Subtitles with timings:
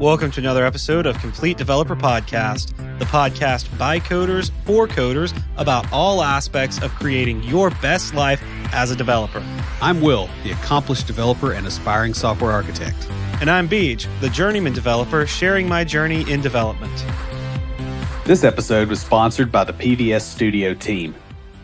[0.00, 5.92] Welcome to another episode of Complete Developer Podcast, the podcast by coders for coders about
[5.92, 8.42] all aspects of creating your best life
[8.72, 9.44] as a developer.
[9.82, 12.96] I'm Will, the accomplished developer and aspiring software architect.
[13.42, 17.04] And I'm Beej, the journeyman developer sharing my journey in development.
[18.24, 21.14] This episode was sponsored by the PVS Studio team.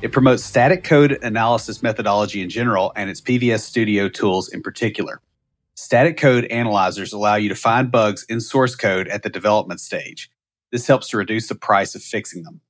[0.02, 5.22] It promotes static code analysis methodology in general and its PVS Studio tools in particular.
[5.76, 10.30] Static code analyzers allow you to find bugs in source code at the development stage.
[10.72, 12.62] This helps to reduce the price of fixing them.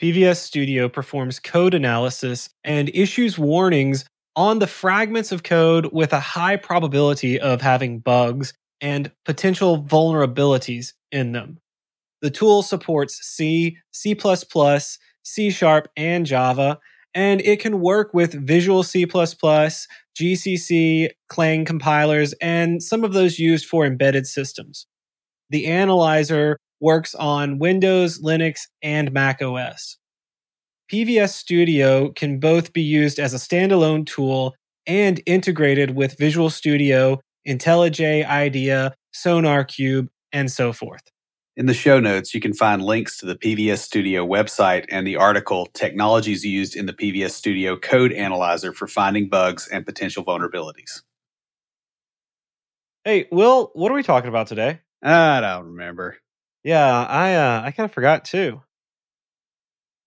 [0.00, 6.20] PVS Studio performs code analysis and issues warnings on the fragments of code with a
[6.20, 11.58] high probability of having bugs and potential vulnerabilities in them.
[12.22, 14.18] The tool supports C, C++,
[15.22, 16.78] C Sharp, and Java,
[17.14, 23.66] and it can work with Visual C++, GCC, Clang compilers, and some of those used
[23.66, 24.86] for embedded systems.
[25.50, 29.98] The analyzer works on Windows, Linux, and Mac OS.
[30.90, 34.54] PVS Studio can both be used as a standalone tool
[34.86, 41.02] and integrated with Visual Studio, IntelliJ IDEA, SonarQube, and so forth.
[41.56, 45.16] In the show notes, you can find links to the PVS Studio website and the
[45.16, 51.02] article Technologies Used in the PVS Studio Code Analyzer for Finding Bugs and Potential Vulnerabilities.
[53.04, 54.78] Hey, Will, what are we talking about today?
[55.02, 56.18] I don't remember.
[56.62, 58.62] Yeah, I uh, I kind of forgot too.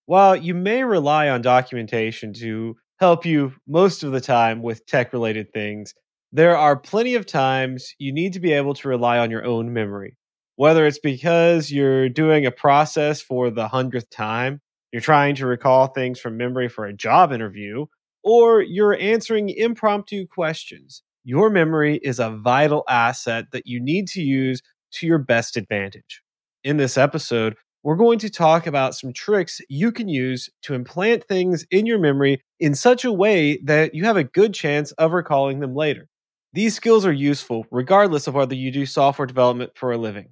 [0.05, 5.11] While you may rely on documentation to help you most of the time with tech
[5.11, 5.93] related things,
[6.31, 9.73] there are plenty of times you need to be able to rely on your own
[9.73, 10.15] memory
[10.55, 15.87] whether it's because you're doing a process for the hundredth time, you're trying to recall
[15.87, 17.85] things from memory for a job interview,
[18.23, 21.01] or you're answering impromptu questions.
[21.23, 24.61] Your memory is a vital asset that you need to use
[24.93, 26.21] to your best advantage.
[26.63, 31.25] In this episode, we're going to talk about some tricks you can use to implant
[31.25, 35.11] things in your memory in such a way that you have a good chance of
[35.11, 36.07] recalling them later.
[36.53, 40.29] These skills are useful regardless of whether you do software development for a living.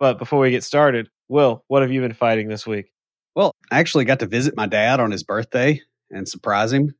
[0.00, 2.90] But before we get started, Will, what have you been fighting this week?
[3.36, 5.80] Well, I actually got to visit my dad on his birthday
[6.10, 6.94] and surprise him.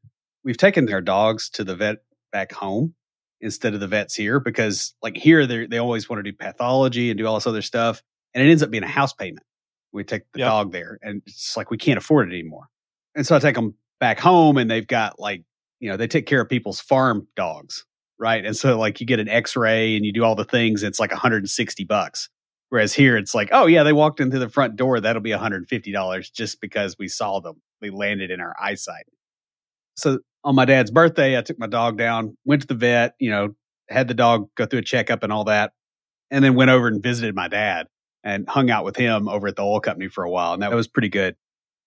[0.45, 1.99] We've taken our dogs to the vet
[2.31, 2.95] back home
[3.41, 7.19] instead of the vets here because, like, here they always want to do pathology and
[7.19, 8.03] do all this other stuff,
[8.35, 9.45] and it ends up being a house payment.
[9.93, 10.49] We take the yep.
[10.49, 12.69] dog there, and it's like we can't afford it anymore.
[13.17, 15.43] And so I take them back home, and they've got like,
[15.81, 17.85] you know, they take care of people's farm dogs,
[18.19, 18.45] right?
[18.45, 20.83] And so like you get an X-ray and you do all the things.
[20.83, 22.29] It's like 160 bucks.
[22.71, 25.01] Whereas here, it's like, oh yeah, they walked into the front door.
[25.01, 27.61] That'll be $150 just because we saw them.
[27.81, 29.07] They landed in our eyesight.
[29.97, 33.31] So on my dad's birthday, I took my dog down, went to the vet, you
[33.31, 33.51] know,
[33.89, 35.73] had the dog go through a checkup and all that,
[36.31, 37.89] and then went over and visited my dad
[38.23, 40.53] and hung out with him over at the oil company for a while.
[40.55, 41.35] And that was pretty good.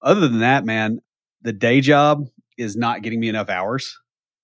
[0.01, 0.99] Other than that, man,
[1.41, 2.27] the day job
[2.57, 3.97] is not getting me enough hours.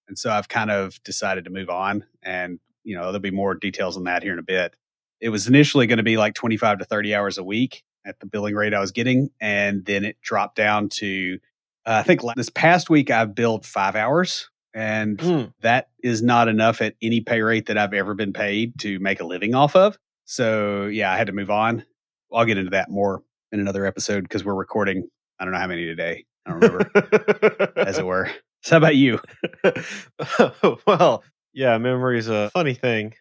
[0.08, 2.06] And so I've kind of decided to move on.
[2.24, 4.74] And, you know, there'll be more details on that here in a bit
[5.22, 8.26] it was initially going to be like 25 to 30 hours a week at the
[8.26, 9.30] billing rate I was getting.
[9.40, 11.40] And then it dropped down to,
[11.86, 14.50] uh, I think this past week I've billed five hours.
[14.74, 15.54] And mm.
[15.62, 19.20] that is not enough at any pay rate that I've ever been paid to make
[19.20, 19.98] a living off of.
[20.26, 21.84] So yeah, I had to move on.
[22.32, 25.10] I'll get into that more in another episode because we're recording,
[25.40, 26.26] I don't know how many today.
[26.46, 28.30] I don't remember, as it were.
[28.62, 29.22] So how about you?
[30.86, 33.14] well, yeah, memory is a funny thing.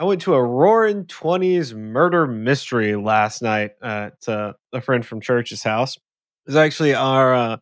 [0.00, 5.20] I went to a roaring 20s murder mystery last night at uh, a friend from
[5.20, 5.96] church's house.
[5.98, 6.02] It
[6.46, 7.56] was actually our uh,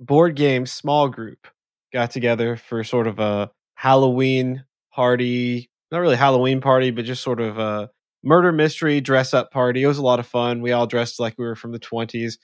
[0.00, 1.46] board game small group
[1.92, 5.70] got together for sort of a Halloween party.
[5.92, 7.90] Not really Halloween party, but just sort of a
[8.24, 9.84] murder mystery dress up party.
[9.84, 10.62] It was a lot of fun.
[10.62, 12.38] We all dressed like we were from the 20s.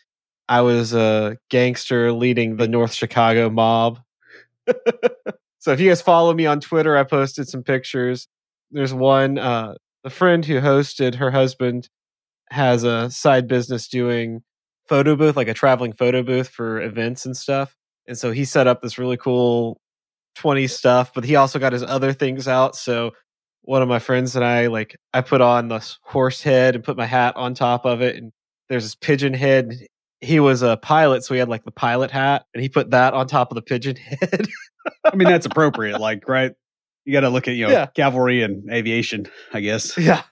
[0.49, 3.99] I was a gangster leading the North Chicago mob.
[5.59, 8.29] so if you guys follow me on Twitter, I posted some pictures
[8.75, 11.89] there's one uh the friend who hosted her husband
[12.51, 14.43] has a side business doing
[14.89, 17.75] photo booth like a traveling photo booth for events and stuff
[18.07, 19.81] and so he set up this really cool
[20.37, 23.13] 20 stuff but he also got his other things out so
[23.63, 26.97] one of my friends and i like i put on this horse head and put
[26.97, 28.33] my hat on top of it and
[28.69, 29.73] there's this pigeon head
[30.21, 33.15] he was a pilot so he had like the pilot hat and he put that
[33.15, 34.47] on top of the pigeon head.
[35.05, 36.53] I mean that's appropriate like right
[37.05, 37.87] you got to look at you know yeah.
[37.87, 39.97] cavalry and aviation, I guess.
[39.99, 40.23] Yeah.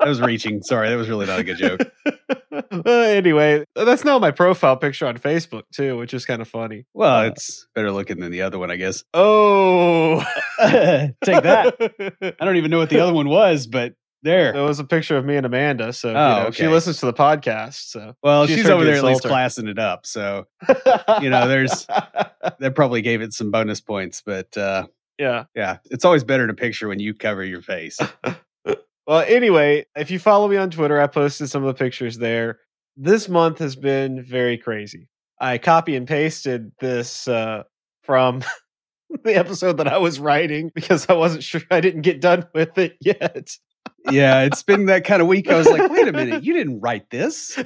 [0.00, 0.62] I was reaching.
[0.62, 1.80] Sorry, that was really not a good joke.
[2.52, 6.84] uh, anyway, that's now my profile picture on Facebook too, which is kind of funny.
[6.92, 9.02] Well, uh, it's better looking than the other one, I guess.
[9.14, 10.22] Oh,
[11.24, 12.34] take that!
[12.38, 14.52] I don't even know what the other one was, but There.
[14.52, 15.92] That was a picture of me and Amanda.
[15.94, 17.88] So you Oh, know, she listens to the podcast.
[17.90, 19.28] So Well, She's she's, over there at least her.
[19.30, 20.04] classing it up.
[20.06, 20.46] So
[21.22, 24.22] You know, there's- that probably gave it some bonus points.
[24.24, 24.86] But uh,
[25.18, 25.44] yeah.
[25.54, 27.98] yeah, it's always better to picture when you cover your face.
[29.06, 32.60] Well, anyway, if you follow me on Twitter, I posted some of the pictures there.
[32.96, 35.08] This month has been very crazy.
[35.38, 37.64] I copy and pasted this uh,
[38.02, 38.42] from
[39.24, 42.78] the episode that I was writing because I wasn't sure I didn't get done with
[42.78, 43.50] it yet.
[44.10, 45.50] yeah, it's been that kind of week.
[45.50, 47.62] I was like, wait a minute, you didn't write this.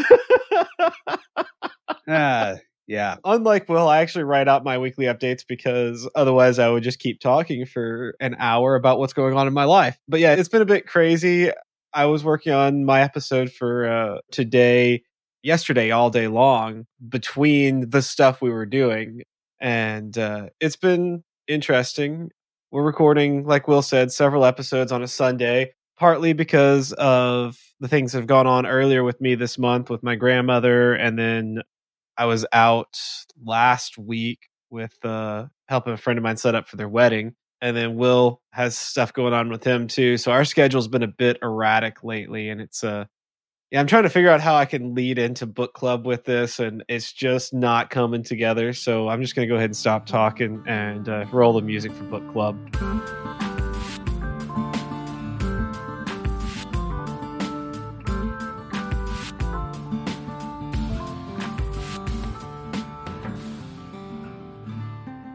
[2.08, 2.56] Ah,
[2.88, 3.16] yeah.
[3.24, 7.20] Unlike Will, I actually write out my weekly updates because otherwise I would just keep
[7.20, 9.98] talking for an hour about what's going on in my life.
[10.08, 11.50] But yeah, it's been a bit crazy.
[11.92, 15.02] I was working on my episode for uh, today,
[15.42, 19.22] yesterday, all day long between the stuff we were doing.
[19.60, 22.30] And uh, it's been interesting.
[22.70, 28.12] We're recording, like Will said, several episodes on a Sunday, partly because of the things
[28.12, 30.94] that have gone on earlier with me this month with my grandmother.
[30.94, 31.62] And then
[32.18, 32.98] I was out
[33.42, 37.34] last week with uh, helping a friend of mine set up for their wedding.
[37.60, 40.16] And then Will has stuff going on with him too.
[40.16, 42.50] So our schedule's been a bit erratic lately.
[42.50, 43.06] And it's uh
[43.70, 46.58] yeah, I'm trying to figure out how I can lead into book club with this,
[46.58, 48.72] and it's just not coming together.
[48.72, 51.92] So I'm just going to go ahead and stop talking and uh, roll the music
[51.92, 52.56] for book club.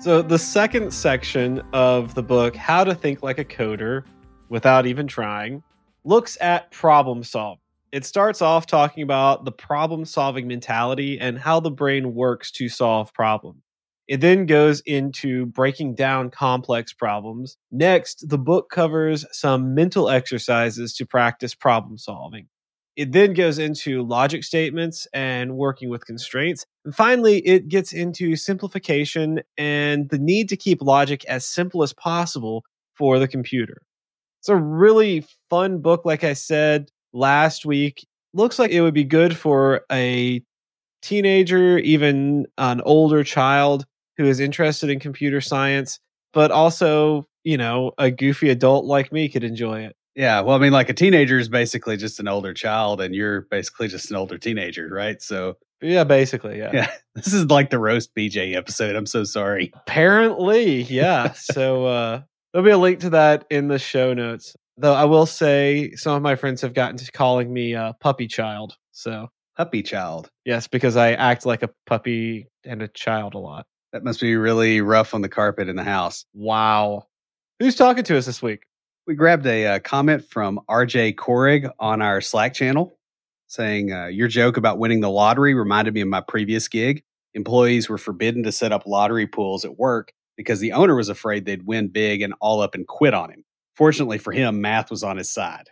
[0.03, 4.03] So, the second section of the book, How to Think Like a Coder
[4.49, 5.63] Without Even Trying,
[6.03, 7.61] looks at problem solving.
[7.93, 12.67] It starts off talking about the problem solving mentality and how the brain works to
[12.67, 13.61] solve problems.
[14.09, 17.55] It then goes into breaking down complex problems.
[17.71, 22.49] Next, the book covers some mental exercises to practice problem solving.
[22.95, 26.65] It then goes into logic statements and working with constraints.
[26.85, 31.93] And finally, it gets into simplification and the need to keep logic as simple as
[31.93, 32.63] possible
[32.93, 33.81] for the computer.
[34.41, 38.05] It's a really fun book, like I said last week.
[38.33, 40.43] Looks like it would be good for a
[41.01, 43.85] teenager, even an older child
[44.17, 45.99] who is interested in computer science,
[46.33, 49.95] but also, you know, a goofy adult like me could enjoy it.
[50.15, 50.41] Yeah.
[50.41, 53.87] Well, I mean, like a teenager is basically just an older child, and you're basically
[53.87, 55.21] just an older teenager, right?
[55.21, 56.71] So, Yeah, basically, yeah.
[56.73, 58.95] yeah, this is like the roast BJ episode.
[58.95, 59.71] I'm so sorry.
[59.75, 61.31] Apparently, yeah.
[61.33, 62.21] so uh
[62.53, 64.55] there'll be a link to that in the show notes.
[64.77, 68.27] Though I will say some of my friends have gotten to calling me uh, puppy
[68.27, 68.75] child.
[68.91, 70.31] So Puppy child.
[70.45, 73.67] yes, because I act like a puppy and a child a lot.
[73.91, 76.25] That must be really rough on the carpet in the house.
[76.33, 77.05] Wow.
[77.59, 78.63] Who's talking to us this week?
[79.05, 82.97] We grabbed a uh, comment from RJ Korig on our Slack channel
[83.47, 87.03] saying, uh, Your joke about winning the lottery reminded me of my previous gig.
[87.33, 91.43] Employees were forbidden to set up lottery pools at work because the owner was afraid
[91.43, 93.43] they'd win big and all up and quit on him.
[93.75, 95.69] Fortunately for him, math was on his side.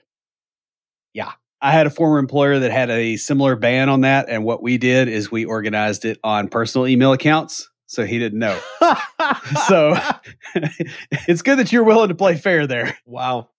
[1.13, 1.31] Yeah.
[1.61, 4.27] I had a former employer that had a similar ban on that.
[4.27, 7.70] And what we did is we organized it on personal email accounts.
[7.91, 8.57] So he didn't know.
[9.67, 9.97] So-
[11.27, 12.97] it's good that you're willing to play fair there.
[13.05, 13.49] wow.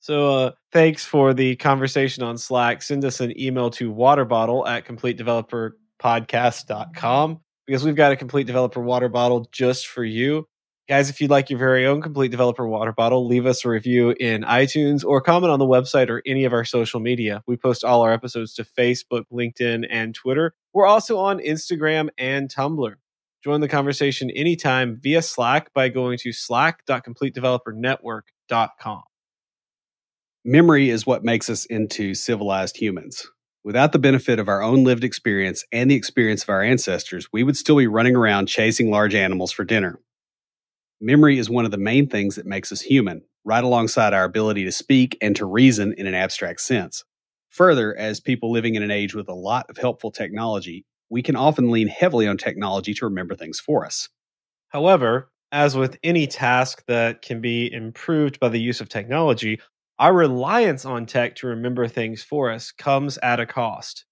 [0.00, 2.82] So uh thanks for the conversation on Slack.
[2.82, 9.08] Send us an email to waterbottle at completedeveloperpodcast.com because we've got a complete developer water
[9.08, 10.46] bottle just for you.
[10.88, 14.14] Guys, if you'd like your very own complete developer water bottle, leave us a review
[14.18, 17.42] in iTunes or comment on the website or any of our social media.
[17.46, 20.54] We post all our episodes to Facebook, LinkedIn, and Twitter.
[20.72, 22.94] We're also on Instagram and Tumblr.
[23.44, 29.02] Join the conversation anytime via Slack by going to slack.completedevelopernetwork.com.
[30.44, 33.28] Memory is what makes us into civilized humans.
[33.64, 37.42] Without the benefit of our own lived experience and the experience of our ancestors, we
[37.42, 40.00] would still be running around chasing large animals for dinner.
[41.00, 44.64] Memory is one of the main things that makes us human, right alongside our ability
[44.64, 47.04] to speak and to reason in an abstract sense.
[47.50, 51.36] Further, as people living in an age with a lot of helpful technology, we can
[51.36, 54.08] often lean heavily on technology to remember things for us.
[54.68, 59.60] However, as with any task that can be improved by the use of technology,
[59.98, 64.04] our reliance on tech to remember things for us comes at a cost.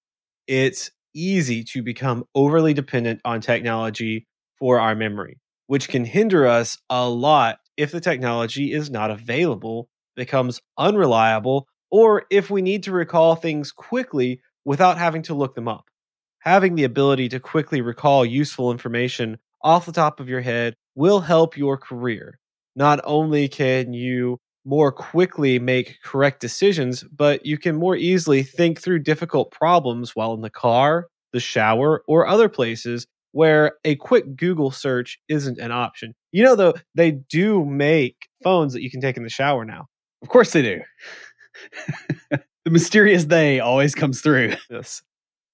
[0.47, 4.27] It's easy to become overly dependent on technology
[4.57, 9.87] for our memory, which can hinder us a lot if the technology is not available,
[10.15, 15.67] becomes unreliable, or if we need to recall things quickly without having to look them
[15.67, 15.85] up.
[16.39, 21.19] Having the ability to quickly recall useful information off the top of your head will
[21.19, 22.39] help your career.
[22.75, 28.81] Not only can you more quickly make correct decisions, but you can more easily think
[28.81, 34.35] through difficult problems while in the car, the shower, or other places where a quick
[34.35, 36.13] Google search isn't an option.
[36.31, 39.87] You know, though, they do make phones that you can take in the shower now.
[40.21, 40.81] Of course they do.
[42.65, 44.55] the mysterious they always comes through.
[44.69, 45.01] Yes.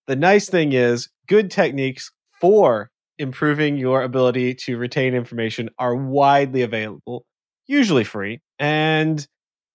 [0.07, 6.61] The nice thing is, good techniques for improving your ability to retain information are widely
[6.61, 7.25] available,
[7.67, 9.25] usually free, and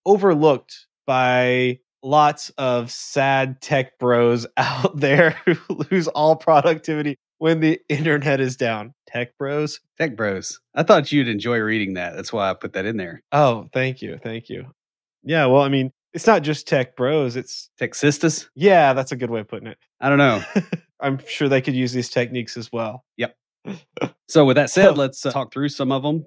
[0.05, 5.57] overlooked by lots of sad tech bros out there who
[5.91, 8.93] lose all productivity when the internet is down.
[9.07, 9.81] Tech bros?
[9.99, 10.61] Tech bros.
[10.75, 12.15] I thought you'd enjoy reading that.
[12.15, 13.23] That's why I put that in there.
[13.33, 14.19] Oh, thank you.
[14.23, 14.67] Thank you.
[15.23, 18.51] Yeah, well, I mean, it's not just tech bros, it's Tech sisters?
[18.57, 19.79] yeah, that's a good way of putting it.
[20.01, 20.43] I don't know.
[21.01, 23.05] I'm sure they could use these techniques as well.
[23.19, 23.37] Yep.
[24.29, 26.27] so, with that said, let's uh, talk through some of them.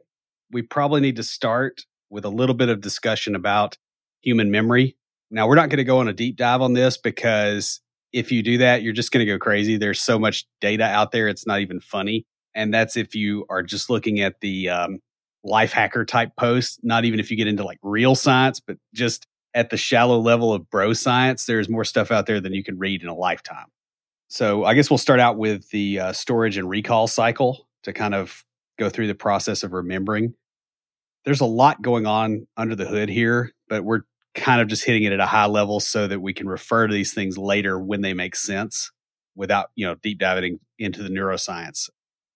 [0.49, 3.77] We probably need to start with a little bit of discussion about
[4.21, 4.95] human memory.
[5.29, 7.81] Now, we're not going to go on a deep dive on this because
[8.13, 9.75] if you do that, you're just going to go crazy.
[9.75, 12.25] There's so much data out there, it's not even funny.
[12.55, 14.99] And that's if you are just looking at the um,
[15.43, 19.27] life hacker type posts, not even if you get into like real science, but just
[19.53, 22.77] at the shallow level of bro science, there's more stuff out there than you can
[22.77, 23.67] read in a lifetime.
[24.29, 28.15] So I guess we'll start out with the uh, storage and recall cycle to kind
[28.15, 28.45] of
[28.79, 30.33] go through the process of remembering.
[31.25, 34.01] There's a lot going on under the hood here, but we're
[34.33, 36.93] kind of just hitting it at a high level so that we can refer to
[36.93, 38.91] these things later when they make sense
[39.35, 41.89] without, you know, deep diving into the neuroscience.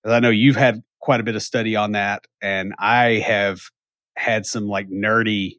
[0.04, 3.62] Because I know you've had quite a bit of study on that, and I have
[4.18, 5.58] had some like nerdy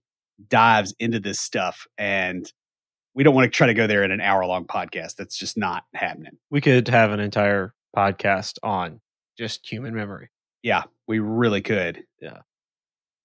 [0.49, 2.51] dives into this stuff and
[3.15, 5.17] we don't want to try to go there in an hour long podcast.
[5.17, 6.37] That's just not happening.
[6.51, 9.01] We could have an entire podcast on
[9.39, 10.29] just human memory.
[10.63, 12.05] Yeah, we really could.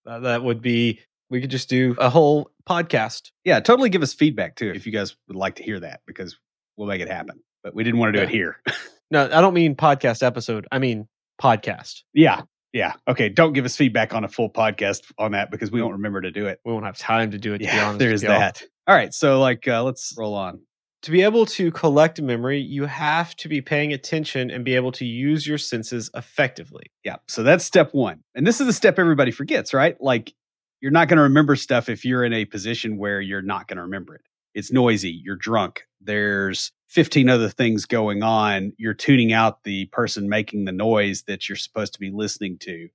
[0.05, 0.99] Uh, that would be,
[1.29, 3.31] we could just do a whole podcast.
[3.43, 6.37] Yeah, totally give us feedback too if you guys would like to hear that because
[6.77, 7.41] we'll make it happen.
[7.63, 8.57] But we didn't want to do it here.
[9.11, 10.65] No, I don't mean podcast episode.
[10.71, 11.05] I mean
[11.41, 12.03] podcast.
[12.13, 12.43] yeah.
[12.73, 12.93] Yeah.
[13.07, 13.27] Okay.
[13.29, 16.31] Don't give us feedback on a full podcast on that because we won't remember to
[16.31, 16.59] do it.
[16.65, 17.99] We won't have time to do it, to be Yeah, honest.
[17.99, 18.63] there's that.
[18.87, 19.13] All right.
[19.13, 20.61] So, like, uh, let's roll on.
[21.03, 24.91] To be able to collect memory, you have to be paying attention and be able
[24.93, 26.83] to use your senses effectively.
[27.03, 27.15] Yeah.
[27.27, 28.19] So that's step one.
[28.35, 29.99] And this is the step everybody forgets, right?
[29.99, 30.33] Like,
[30.79, 33.77] you're not going to remember stuff if you're in a position where you're not going
[33.77, 34.21] to remember it.
[34.53, 35.21] It's noisy.
[35.23, 35.83] You're drunk.
[36.01, 38.73] There's 15 other things going on.
[38.77, 42.89] You're tuning out the person making the noise that you're supposed to be listening to,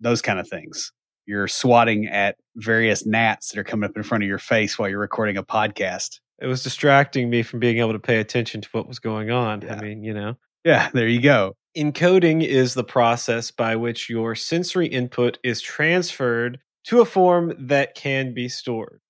[0.00, 0.92] those kind of things.
[1.26, 4.88] You're swatting at various gnats that are coming up in front of your face while
[4.88, 6.20] you're recording a podcast.
[6.40, 9.62] It was distracting me from being able to pay attention to what was going on.
[9.62, 9.76] Yeah.
[9.76, 10.36] I mean, you know.
[10.64, 11.54] Yeah, there you go.
[11.76, 17.94] Encoding is the process by which your sensory input is transferred to a form that
[17.94, 19.00] can be stored.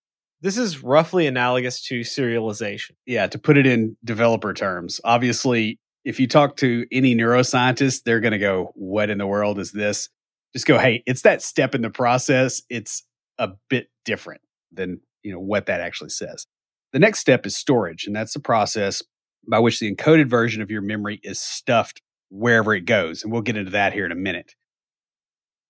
[0.42, 2.90] This is roughly analogous to serialization.
[3.06, 8.20] Yeah, to put it in developer terms, obviously, if you talk to any neuroscientist, they're
[8.20, 10.08] going to go, What in the world is this?
[10.52, 12.60] Just go, Hey, it's that step in the process.
[12.68, 13.04] It's
[13.38, 14.40] a bit different
[14.72, 16.46] than you know what that actually says.
[16.92, 19.00] The next step is storage, and that's the process
[19.48, 23.22] by which the encoded version of your memory is stuffed wherever it goes.
[23.22, 24.54] And we'll get into that here in a minute.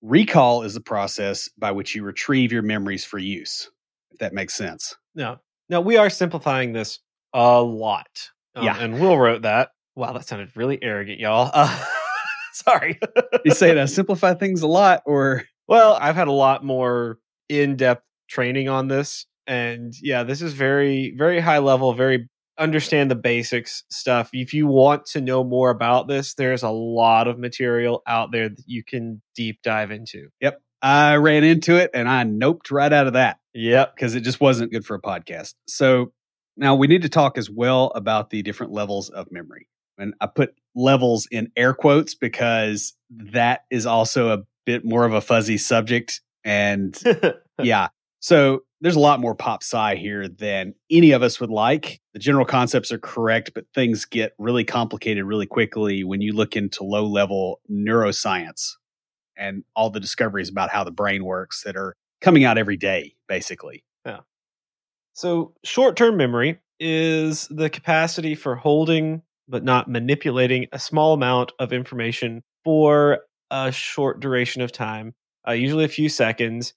[0.01, 3.71] Recall is the process by which you retrieve your memories for use,
[4.13, 4.97] if that makes sense.
[5.15, 6.99] Now, now we are simplifying this
[7.33, 8.31] a lot.
[8.55, 8.79] Um, Yeah.
[8.79, 9.71] And Will wrote that.
[9.95, 11.51] Wow, that sounded really arrogant, y'all.
[11.53, 11.85] Uh,
[12.53, 12.99] sorry.
[13.45, 17.77] You saying I simplify things a lot, or Well, I've had a lot more in
[17.77, 19.27] depth training on this.
[19.47, 22.29] And yeah, this is very, very high level, very
[22.59, 24.31] understand the basics stuff.
[24.33, 28.49] If you want to know more about this, there's a lot of material out there
[28.49, 30.29] that you can deep dive into.
[30.41, 30.61] Yep.
[30.81, 33.95] I ran into it and I noped right out of that Yep.
[33.95, 35.55] because it just wasn't good for a podcast.
[35.67, 36.13] So
[36.57, 39.69] now we need to talk as well about the different levels of memory.
[39.99, 45.13] And I put levels in air quotes because that is also a bit more of
[45.13, 46.21] a fuzzy subject.
[46.45, 47.01] And
[47.63, 47.89] yeah.
[48.21, 52.01] So there's a lot more pop sci here than any of us would like.
[52.15, 56.57] The general concepts are correct, but things get really complicated really quickly when you look
[56.57, 58.73] into low level neuroscience
[59.37, 63.15] and all the discoveries about how the brain works that are coming out every day,
[63.29, 63.85] basically.
[64.07, 64.21] Yeah.
[65.13, 71.53] So, short term memory is the capacity for holding but not manipulating a small amount
[71.59, 75.15] of information for a short duration of time,
[75.47, 76.75] uh, usually a few seconds.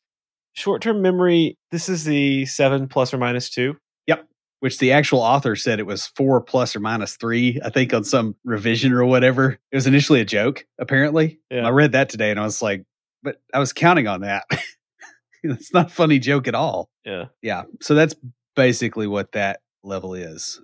[0.54, 3.78] Short term memory, this is the seven plus or minus two.
[4.08, 4.28] Yep.
[4.60, 8.04] Which the actual author said it was four plus or minus three, I think, on
[8.04, 9.58] some revision or whatever.
[9.72, 11.40] It was initially a joke, apparently.
[11.50, 11.66] Yeah.
[11.66, 12.84] I read that today and I was like,
[13.24, 14.46] but I was counting on that.
[15.52, 16.90] it's not a funny joke at all.
[17.06, 17.26] Yeah.
[17.42, 17.64] Yeah.
[17.82, 18.16] So that's
[18.56, 20.62] basically what that level is.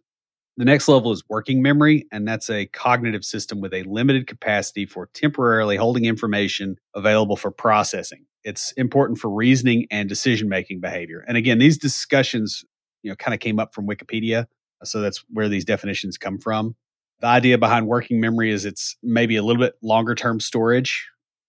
[0.57, 4.85] The next level is working memory, and that's a cognitive system with a limited capacity
[4.85, 8.25] for temporarily holding information available for processing.
[8.43, 11.23] It's important for reasoning and decision making behavior.
[11.27, 12.65] And again, these discussions,
[13.01, 14.45] you know, kind of came up from Wikipedia.
[14.83, 16.75] So that's where these definitions come from.
[17.21, 21.07] The idea behind working memory is it's maybe a little bit longer term storage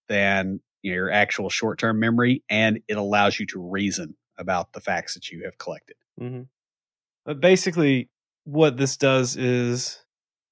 [0.08, 5.14] than your actual short term memory, and it allows you to reason about the facts
[5.14, 5.96] that you have collected.
[6.20, 6.42] Mm-hmm.
[7.24, 8.10] But basically,
[8.44, 9.98] what this does is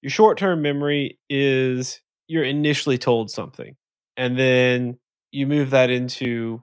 [0.02, 3.76] your short term memory is you're initially told something,
[4.16, 4.98] and then
[5.32, 6.62] you move that into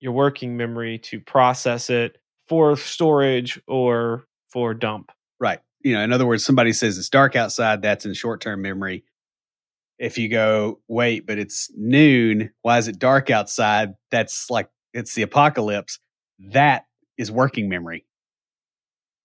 [0.00, 2.18] your working memory to process it
[2.48, 5.10] for storage or for dump.
[5.40, 5.60] Right.
[5.80, 9.04] You know, in other words, somebody says it's dark outside, that's in short term memory.
[9.98, 13.94] If you go, wait, but it's noon, why is it dark outside?
[14.10, 15.98] That's like it's the apocalypse.
[16.38, 16.84] That
[17.16, 18.04] is working memory.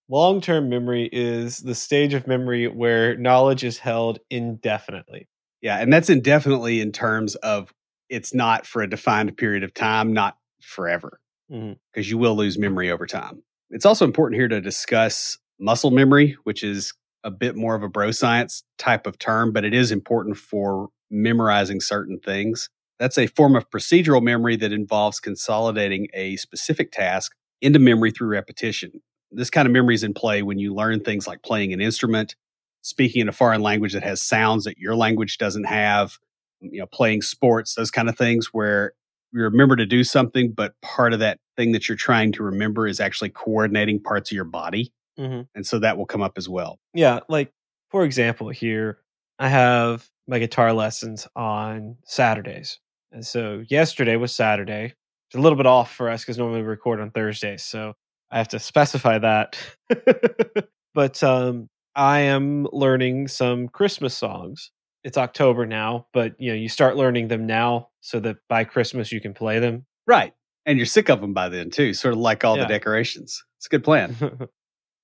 [0.10, 5.28] Long term memory is the stage of memory where knowledge is held indefinitely.
[5.62, 7.74] Yeah, and that's indefinitely in terms of
[8.10, 12.02] it's not for a defined period of time, not forever, because mm-hmm.
[12.02, 13.42] you will lose memory over time.
[13.70, 17.90] It's also important here to discuss muscle memory, which is a bit more of a
[17.90, 22.70] bro science type of term, but it is important for memorizing certain things.
[23.00, 28.30] That's a form of procedural memory that involves consolidating a specific task into memory through
[28.30, 29.02] repetition
[29.32, 32.36] this kind of memory is in play when you learn things like playing an instrument,
[32.82, 36.18] speaking in a foreign language that has sounds that your language doesn't have,
[36.60, 38.94] you know, playing sports, those kind of things where
[39.32, 42.86] you remember to do something, but part of that thing that you're trying to remember
[42.86, 44.92] is actually coordinating parts of your body.
[45.20, 45.42] Mm-hmm.
[45.56, 46.80] And so that will come up as well.
[46.94, 47.20] Yeah.
[47.30, 47.52] Like,
[47.90, 49.00] for example, here,
[49.40, 52.80] I have my guitar lessons on Saturdays.
[53.12, 54.94] And so yesterday was Saturday.
[55.28, 57.64] It's a little bit off for us because normally we record on Thursdays.
[57.64, 57.94] So
[58.32, 59.58] I have to specify that.
[60.94, 64.72] but um, I am learning some Christmas songs.
[65.04, 69.12] It's October now, but you know, you start learning them now so that by Christmas
[69.12, 69.86] you can play them.
[70.06, 70.34] Right.
[70.66, 72.64] And you're sick of them by then too, sort of like all yeah.
[72.64, 73.44] the decorations.
[73.58, 74.16] It's a good plan.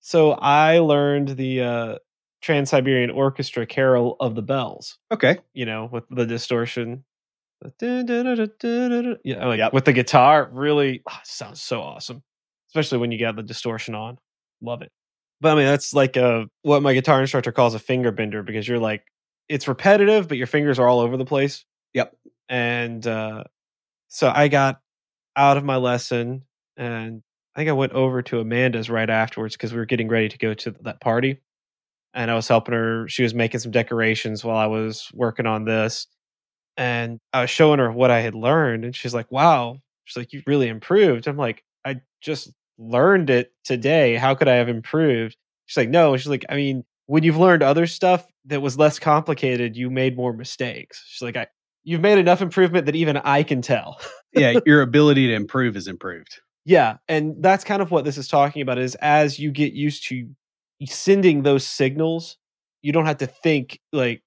[0.07, 1.95] so I learned the uh,
[2.41, 4.97] Trans Siberian Orchestra Carol of the Bells.
[5.11, 5.39] Okay.
[5.53, 7.03] You know, with the distortion.
[9.23, 9.73] Yeah, like yep.
[9.73, 12.23] with the guitar, really oh, sounds so awesome
[12.69, 14.17] especially when you get the distortion on.
[14.61, 14.91] Love it.
[15.39, 18.67] But I mean, that's like a what my guitar instructor calls a finger bender because
[18.67, 19.03] you're like
[19.47, 21.63] it's repetitive, but your fingers are all over the place.
[21.93, 22.15] Yep.
[22.49, 23.43] And uh,
[24.07, 24.81] so I got
[25.35, 26.43] out of my lesson,
[26.75, 27.21] and
[27.57, 30.37] I think I went over to Amanda's right afterwards because we were getting ready to
[30.37, 31.41] go to that party,
[32.13, 33.09] and I was helping her.
[33.09, 36.07] She was making some decorations while I was working on this,
[36.77, 40.31] and I was showing her what I had learned, and she's like, "Wow." She's like,
[40.31, 44.15] "You really improved." I'm like, "I just learned it today.
[44.15, 45.35] How could I have improved?
[45.65, 46.15] She's like, no.
[46.17, 50.15] She's like, I mean, when you've learned other stuff that was less complicated, you made
[50.15, 51.03] more mistakes.
[51.07, 51.47] She's like, I,
[51.83, 53.99] you've made enough improvement that even I can tell.
[54.33, 56.39] yeah, your ability to improve is improved.
[56.67, 58.77] Yeah, and that's kind of what this is talking about.
[58.77, 60.27] Is as you get used to
[60.85, 62.35] sending those signals,
[62.81, 64.21] you don't have to think like,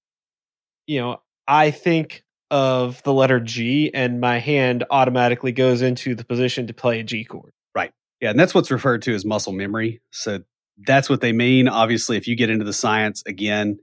[0.87, 6.25] you know, I think of the letter G, and my hand automatically goes into the
[6.25, 7.53] position to play a G chord.
[7.75, 7.93] Right.
[8.23, 10.01] Yeah, and that's what's referred to as muscle memory.
[10.11, 10.41] So
[10.87, 11.69] that's what they mean.
[11.69, 13.79] Obviously, if you get into the science again,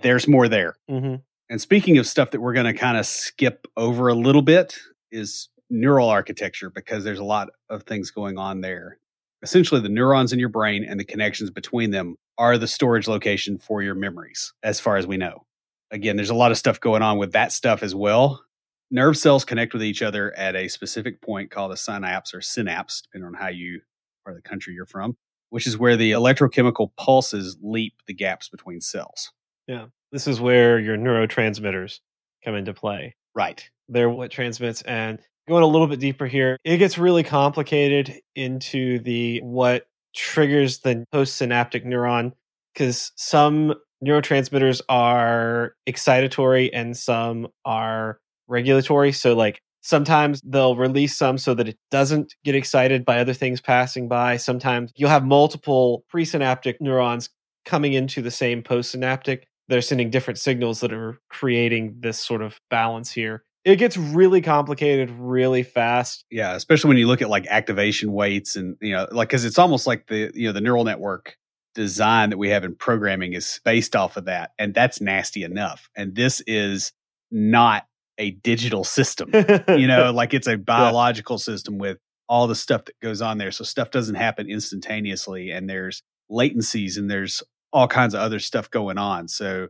[0.00, 0.74] there's more there.
[0.90, 1.16] Mm-hmm.
[1.50, 4.78] And speaking of stuff that we're going to kind of skip over a little bit,
[5.12, 8.98] is neural architecture because there's a lot of things going on there.
[9.42, 13.58] Essentially, the neurons in your brain and the connections between them are the storage location
[13.58, 15.46] for your memories, as far as we know.
[15.90, 18.42] Again, there's a lot of stuff going on with that stuff as well
[18.90, 23.02] nerve cells connect with each other at a specific point called a synapse or synapse,
[23.02, 23.80] depending on how you
[24.26, 25.16] of the country you're from,
[25.48, 29.32] which is where the electrochemical pulses leap the gaps between cells.
[29.66, 29.86] Yeah.
[30.12, 32.00] This is where your neurotransmitters
[32.44, 33.16] come into play.
[33.34, 33.68] Right.
[33.88, 35.18] They're what transmits and
[35.50, 41.04] going a little bit deeper here, it gets really complicated into the what triggers the
[41.12, 42.32] postsynaptic neuron
[42.72, 49.12] because some neurotransmitters are excitatory and some are regulatory.
[49.12, 53.60] So like sometimes they'll release some so that it doesn't get excited by other things
[53.60, 54.36] passing by.
[54.36, 57.30] Sometimes you'll have multiple presynaptic neurons
[57.64, 59.42] coming into the same postsynaptic.
[59.68, 63.44] They're sending different signals that are creating this sort of balance here.
[63.64, 66.24] It gets really complicated really fast.
[66.30, 69.58] Yeah, especially when you look at like activation weights and you know, like cuz it's
[69.58, 71.36] almost like the you know the neural network
[71.74, 75.88] design that we have in programming is based off of that and that's nasty enough.
[75.96, 76.92] And this is
[77.30, 77.86] not
[78.18, 79.30] a digital system.
[79.68, 81.44] you know, like it's a biological yeah.
[81.44, 83.50] system with all the stuff that goes on there.
[83.50, 87.42] So stuff doesn't happen instantaneously and there's latencies and there's
[87.72, 89.26] all kinds of other stuff going on.
[89.28, 89.68] So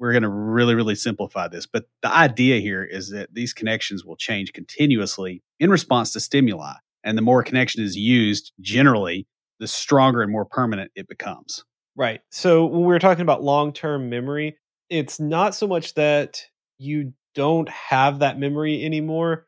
[0.00, 1.66] we're going to really, really simplify this.
[1.66, 6.72] But the idea here is that these connections will change continuously in response to stimuli.
[7.04, 9.26] And the more connection is used, generally,
[9.60, 11.64] the stronger and more permanent it becomes.
[11.96, 12.22] Right.
[12.30, 14.56] So when we are talking about long term memory,
[14.88, 16.42] it's not so much that
[16.78, 19.46] you don't have that memory anymore.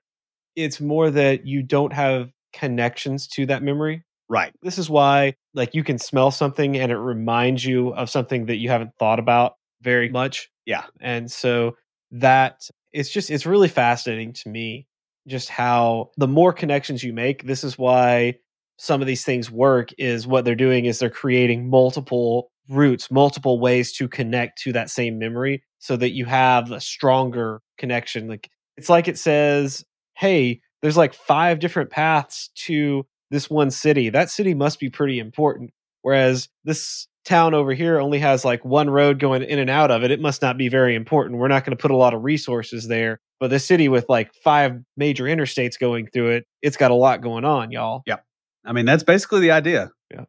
[0.55, 4.05] It's more that you don't have connections to that memory.
[4.29, 4.53] Right.
[4.62, 8.57] This is why, like, you can smell something and it reminds you of something that
[8.57, 10.51] you haven't thought about very much.
[10.64, 10.85] Yeah.
[11.01, 11.77] And so
[12.12, 14.87] that it's just, it's really fascinating to me
[15.27, 18.37] just how the more connections you make, this is why
[18.79, 23.61] some of these things work is what they're doing is they're creating multiple routes, multiple
[23.61, 28.29] ways to connect to that same memory so that you have a stronger connection.
[28.29, 29.85] Like it's like it says,
[30.16, 34.11] hey, there's like five different paths to this one city.
[34.11, 35.71] That city must be pretty important.
[36.03, 40.03] Whereas this town over here only has like one road going in and out of
[40.03, 40.11] it.
[40.11, 41.39] It must not be very important.
[41.39, 43.21] We're not going to put a lot of resources there.
[43.41, 47.23] But the city with like five major interstates going through it, it's got a lot
[47.23, 48.03] going on, y'all.
[48.07, 48.19] Yeah.
[48.65, 49.91] I mean, that's basically the idea.
[50.11, 50.25] Yeah.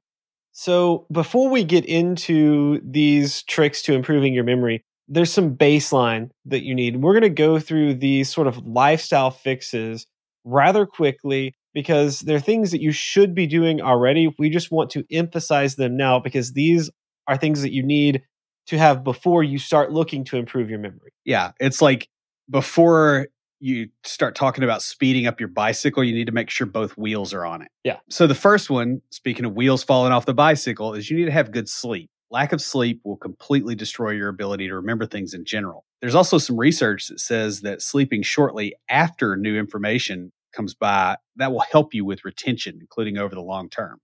[0.51, 6.63] So before we get into these tricks to improving your memory, there's some baseline that
[6.63, 6.97] you need.
[6.97, 10.08] We're going to go through these sort of lifestyle fixes
[10.45, 14.33] rather quickly because they're things that you should be doing already.
[14.38, 16.89] We just want to emphasize them now because these
[17.27, 18.21] are things that you need
[18.67, 21.12] to have before you start looking to improve your memory.
[21.25, 21.51] Yeah.
[21.59, 22.09] It's like
[22.49, 23.27] before
[23.59, 27.33] you start talking about speeding up your bicycle, you need to make sure both wheels
[27.33, 27.69] are on it.
[27.83, 27.97] Yeah.
[28.09, 31.31] So the first one, speaking of wheels falling off the bicycle, is you need to
[31.31, 32.09] have good sleep.
[32.29, 35.86] Lack of sleep will completely destroy your ability to remember things in general.
[36.01, 41.51] There's also some research that says that sleeping shortly after new information comes by, that
[41.51, 43.99] will help you with retention, including over the long term.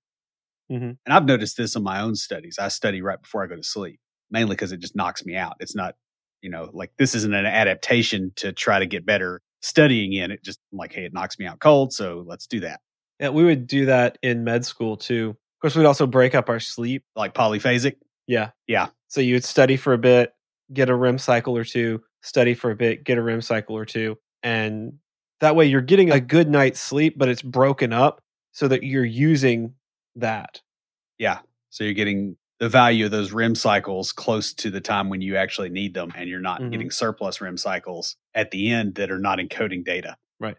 [0.72, 0.92] Mm-hmm.
[1.06, 2.58] And I've noticed this in my own studies.
[2.60, 5.56] I study right before I go to sleep, mainly because it just knocks me out.
[5.60, 5.96] It's not,
[6.42, 10.32] you know, like this isn't an adaptation to try to get better studying in.
[10.32, 11.94] It just I'm like, hey, it knocks me out cold.
[11.94, 12.82] So let's do that.
[13.20, 15.30] Yeah, we would do that in med school too.
[15.30, 17.04] Of course, we'd also break up our sleep.
[17.16, 17.96] Like polyphasic.
[18.28, 18.52] Yeah.
[18.68, 18.88] Yeah.
[19.08, 20.34] So you would study for a bit,
[20.72, 23.86] get a REM cycle or two, study for a bit, get a REM cycle or
[23.86, 24.18] two.
[24.44, 24.94] And
[25.42, 28.22] that way you're getting a good night's sleep, but it's broken up
[28.52, 29.74] so that you're using
[30.16, 30.62] that.
[31.18, 31.40] Yeah.
[31.70, 35.38] So you're getting the value of those REM cycles close to the time when you
[35.38, 36.72] actually need them, and you're not Mhm.
[36.72, 40.18] getting surplus REM cycles at the end that are not encoding data.
[40.42, 40.58] Right.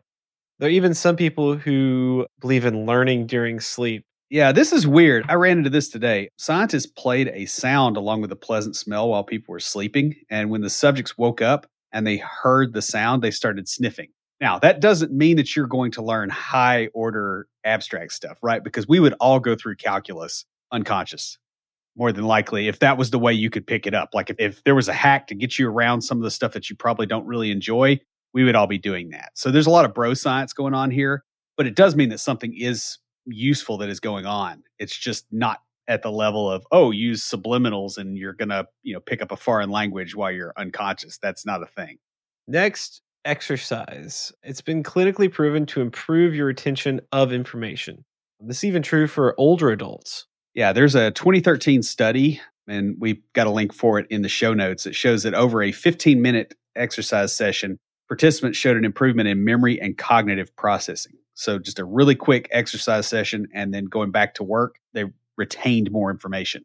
[0.59, 4.05] There are even some people who believe in learning during sleep.
[4.31, 5.27] Yeah, this is weird.
[5.29, 6.29] I ran into this today.
[6.38, 10.14] Scientists played a sound along with a pleasant smell while people were sleeping.
[10.31, 14.09] And when the subjects woke up and they heard the sound, they started sniffing.
[14.40, 18.64] Now, that doesn't mean that you're going to learn high order abstract stuff, right?
[18.64, 21.38] Because we would all go through calculus unconscious,
[21.96, 24.11] more than likely, if that was the way you could pick it up.
[24.14, 26.53] Like if, if there was a hack to get you around some of the stuff
[26.53, 28.00] that you probably don't really enjoy,
[28.33, 29.33] we would all be doing that.
[29.35, 31.24] So there's a lot of bro science going on here,
[31.57, 34.62] but it does mean that something is useful that is going on.
[34.79, 38.94] It's just not at the level of, oh, use subliminals and you're going to, you
[38.94, 41.18] know, pick up a foreign language while you're unconscious.
[41.18, 41.98] That's not a thing.
[42.46, 44.33] Next, exercise.
[44.42, 48.04] It's been clinically proven to improve your retention of information.
[48.40, 50.26] This is even true for older adults.
[50.54, 54.54] Yeah, there's a 2013 study, and we've got a link for it in the show
[54.54, 54.87] notes.
[54.87, 57.78] It shows that over a 15 minute exercise session,
[58.09, 61.12] participants showed an improvement in memory and cognitive processing.
[61.35, 65.04] So, just a really quick exercise session, and then going back to work, they
[65.37, 66.64] retained more information.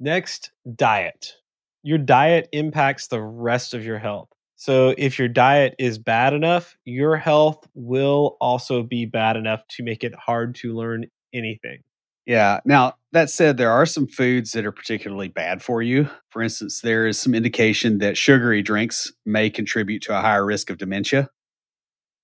[0.00, 1.36] Next, diet.
[1.82, 4.28] Your diet impacts the rest of your health.
[4.64, 9.82] So, if your diet is bad enough, your health will also be bad enough to
[9.82, 11.82] make it hard to learn anything.
[12.24, 12.60] Yeah.
[12.64, 16.08] Now, that said, there are some foods that are particularly bad for you.
[16.30, 20.70] For instance, there is some indication that sugary drinks may contribute to a higher risk
[20.70, 21.28] of dementia.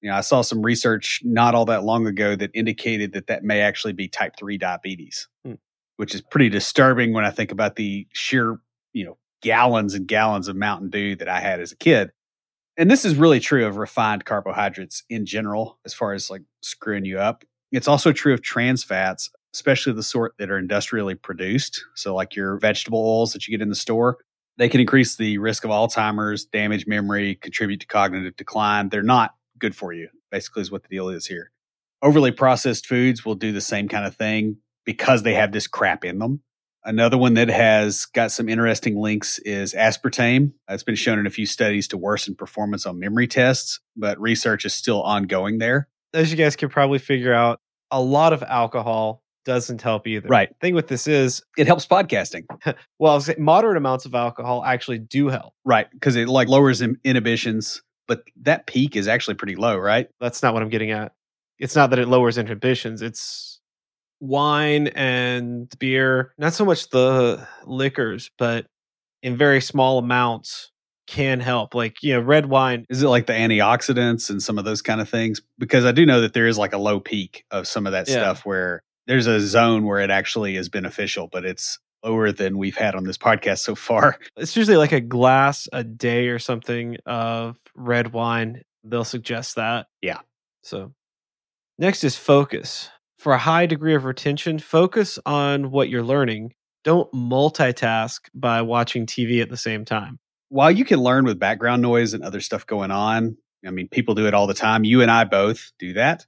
[0.00, 3.44] You know, I saw some research not all that long ago that indicated that that
[3.44, 5.56] may actually be type 3 diabetes, Hmm.
[5.98, 8.56] which is pretty disturbing when I think about the sheer,
[8.94, 12.10] you know, gallons and gallons of Mountain Dew that I had as a kid.
[12.80, 17.04] And this is really true of refined carbohydrates in general, as far as like screwing
[17.04, 17.44] you up.
[17.72, 21.84] It's also true of trans fats, especially the sort that are industrially produced.
[21.94, 24.16] So, like your vegetable oils that you get in the store,
[24.56, 28.88] they can increase the risk of Alzheimer's, damage memory, contribute to cognitive decline.
[28.88, 31.50] They're not good for you, basically, is what the deal is here.
[32.00, 36.02] Overly processed foods will do the same kind of thing because they have this crap
[36.02, 36.40] in them.
[36.84, 40.52] Another one that has got some interesting links is aspartame.
[40.68, 44.64] It's been shown in a few studies to worsen performance on memory tests, but research
[44.64, 45.88] is still ongoing there.
[46.14, 50.28] As you guys can probably figure out, a lot of alcohol doesn't help either.
[50.28, 50.54] Right.
[50.60, 52.44] thing with this is, It helps podcasting.
[52.98, 55.54] well, moderate amounts of alcohol actually do help.
[55.64, 55.90] Right.
[55.90, 60.08] Because it like lowers inhibitions, but that peak is actually pretty low, right?
[60.20, 61.12] That's not what I'm getting at.
[61.58, 63.02] It's not that it lowers inhibitions.
[63.02, 63.49] It's
[64.20, 68.66] wine and beer, not so much the liquors, but
[69.22, 70.70] in very small amounts
[71.06, 71.74] can help.
[71.74, 72.86] Like, you know, red wine.
[72.88, 75.40] Is it like the antioxidants and some of those kind of things?
[75.58, 78.08] Because I do know that there is like a low peak of some of that
[78.08, 78.14] Yeah.
[78.16, 82.76] stuff where there's a zone where it actually is beneficial, but it's lower than we've
[82.76, 84.18] had on this podcast so far.
[84.36, 88.62] It's usually like a glass a day or something of red wine.
[88.84, 89.86] They'll suggest that.
[90.00, 90.20] Yeah.
[90.62, 90.92] So,
[91.78, 92.88] next is focus.
[93.20, 96.54] For a high degree of retention, focus on what you're learning.
[96.84, 100.18] Don't multitask by watching TV at the same time.
[100.48, 104.14] While you can learn with background noise and other stuff going on, I mean, people
[104.14, 104.84] do it all the time.
[104.84, 106.24] You and I both do that.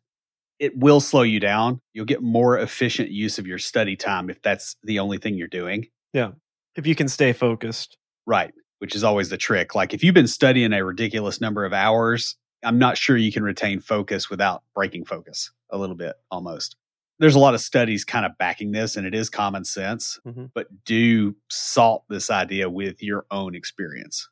[0.58, 1.80] It will slow you down.
[1.94, 5.48] You'll get more efficient use of your study time if that's the only thing you're
[5.48, 5.86] doing.
[6.12, 6.32] Yeah.
[6.76, 7.96] If you can stay focused.
[8.26, 8.52] Right.
[8.80, 9.74] Which is always the trick.
[9.74, 13.44] Like if you've been studying a ridiculous number of hours, I'm not sure you can
[13.44, 16.76] retain focus without breaking focus a little bit almost.
[17.18, 20.50] There's a lot of studies kind of backing this, and it is common sense, Mhm.
[20.54, 24.28] but do salt this idea with your own experience.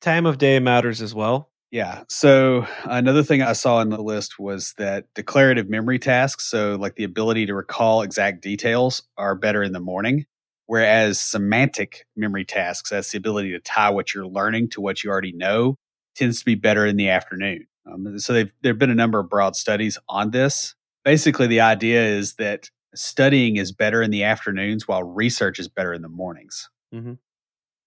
[0.00, 1.50] Time of day matters as well.
[1.70, 2.04] Yeah.
[2.08, 6.94] So another thing I saw in the list was that declarative memory tasks, so like
[6.96, 10.24] the ability to recall exact details, are better in the morning.
[10.66, 15.10] Whereas semantic memory tasks, that's the ability to tie what you're learning to what you
[15.10, 15.76] already know,
[16.14, 17.66] tends to be better in the afternoon.
[17.90, 20.74] Um, so they've, there have been a number of broad studies on this.
[21.08, 25.94] Basically, the idea is that studying is better in the afternoons while research is better
[25.94, 26.68] in the mornings.
[26.94, 27.14] Mm-hmm.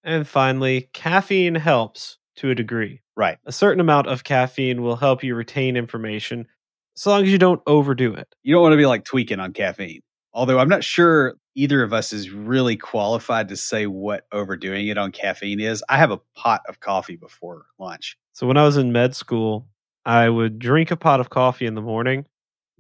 [0.04, 3.04] And finally, caffeine helps to a degree.
[3.16, 3.38] Right.
[3.46, 6.48] A certain amount of caffeine will help you retain information
[6.96, 8.28] so long as you don't overdo it.
[8.42, 10.02] you don't want to be like tweaking on caffeine.
[10.34, 14.98] Although I'm not sure either of us is really qualified to say what overdoing it
[14.98, 15.84] on caffeine is.
[15.90, 18.18] I have a pot of coffee before lunch.
[18.34, 19.68] So when I was in med school,
[20.08, 22.26] I would drink a pot of coffee in the morning,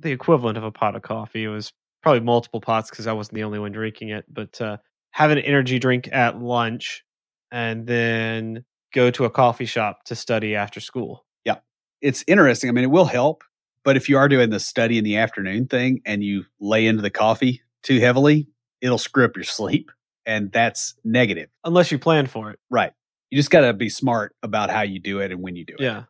[0.02, 1.44] the equivalent of a pot of coffee.
[1.44, 4.78] It was probably multiple pots because I wasn't the only one drinking it, but uh,
[5.12, 7.04] have an energy drink at lunch
[7.52, 11.26] and then go to a coffee shop to study after school.
[11.46, 11.58] Yeah.
[12.02, 12.70] It's interesting.
[12.70, 13.44] I mean, it will help,
[13.84, 17.02] but if you are doing the study in the afternoon thing and you lay into
[17.02, 18.48] the coffee too heavily,
[18.82, 19.92] it'll screw up your sleep.
[20.26, 21.50] And that's negative.
[21.64, 22.60] Unless you plan for it.
[22.70, 22.94] Right.
[23.32, 25.74] You just got to be smart about how you do it and when you do
[25.74, 25.82] it.
[25.82, 26.04] Yeah.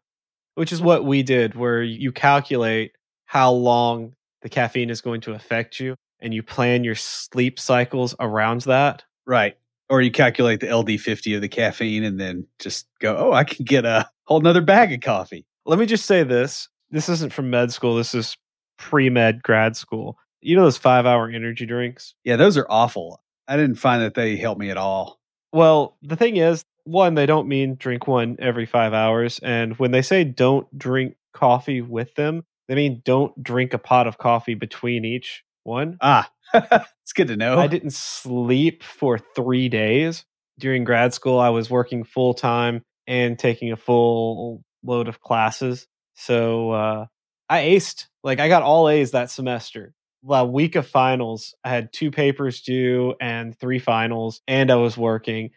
[0.55, 2.91] Which is what we did, where you calculate
[3.31, 8.13] how long the caffeine is going to affect you and you plan your sleep cycles
[8.19, 9.05] around that.
[9.25, 9.57] Right.
[9.89, 13.63] Or you calculate the LD50 of the caffeine and then just go, oh, I can
[13.63, 15.45] get a whole nother bag of coffee.
[15.65, 18.35] Let me just say this this isn't from med school, this is
[18.77, 20.17] pre med grad school.
[20.41, 22.13] You know those five hour energy drinks?
[22.25, 23.23] Yeah, those are awful.
[23.47, 25.21] I didn't find that they helped me at all.
[25.53, 29.39] Well, the thing is, one, they don't mean drink one every five hours.
[29.39, 34.07] And when they say don't drink coffee with them, they mean don't drink a pot
[34.07, 35.97] of coffee between each one.
[36.01, 37.57] Ah, it's good to know.
[37.57, 40.25] I didn't sleep for three days.
[40.59, 45.87] During grad school, I was working full time and taking a full load of classes.
[46.15, 47.05] So uh,
[47.49, 48.07] I aced.
[48.23, 49.93] Like, I got all A's that semester.
[50.23, 54.95] The week of finals, I had two papers due and three finals, and I was
[54.95, 55.49] working.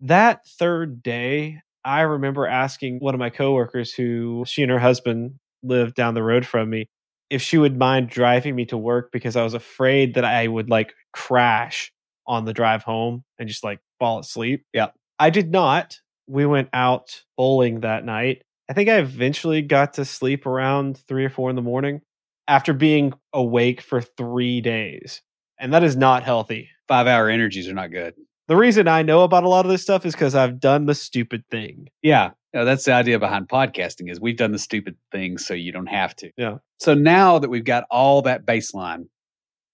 [0.00, 5.34] That third day, I remember asking one of my coworkers, who she and her husband
[5.62, 6.88] lived down the road from me,
[7.30, 10.68] if she would mind driving me to work because I was afraid that I would
[10.68, 11.92] like crash
[12.26, 14.64] on the drive home and just like fall asleep.
[14.72, 14.88] Yeah.
[15.18, 15.98] I did not.
[16.26, 18.42] We went out bowling that night.
[18.68, 22.02] I think I eventually got to sleep around three or four in the morning
[22.46, 25.22] after being awake for three days.
[25.58, 26.68] And that is not healthy.
[26.88, 28.14] Five hour energies are not good.
[28.48, 30.94] The reason I know about a lot of this stuff is because I've done the
[30.94, 31.88] stupid thing.
[32.02, 32.30] Yeah.
[32.52, 35.86] Yeah, that's the idea behind podcasting is we've done the stupid things so you don't
[35.86, 36.32] have to.
[36.36, 36.58] Yeah.
[36.78, 39.04] So now that we've got all that baseline,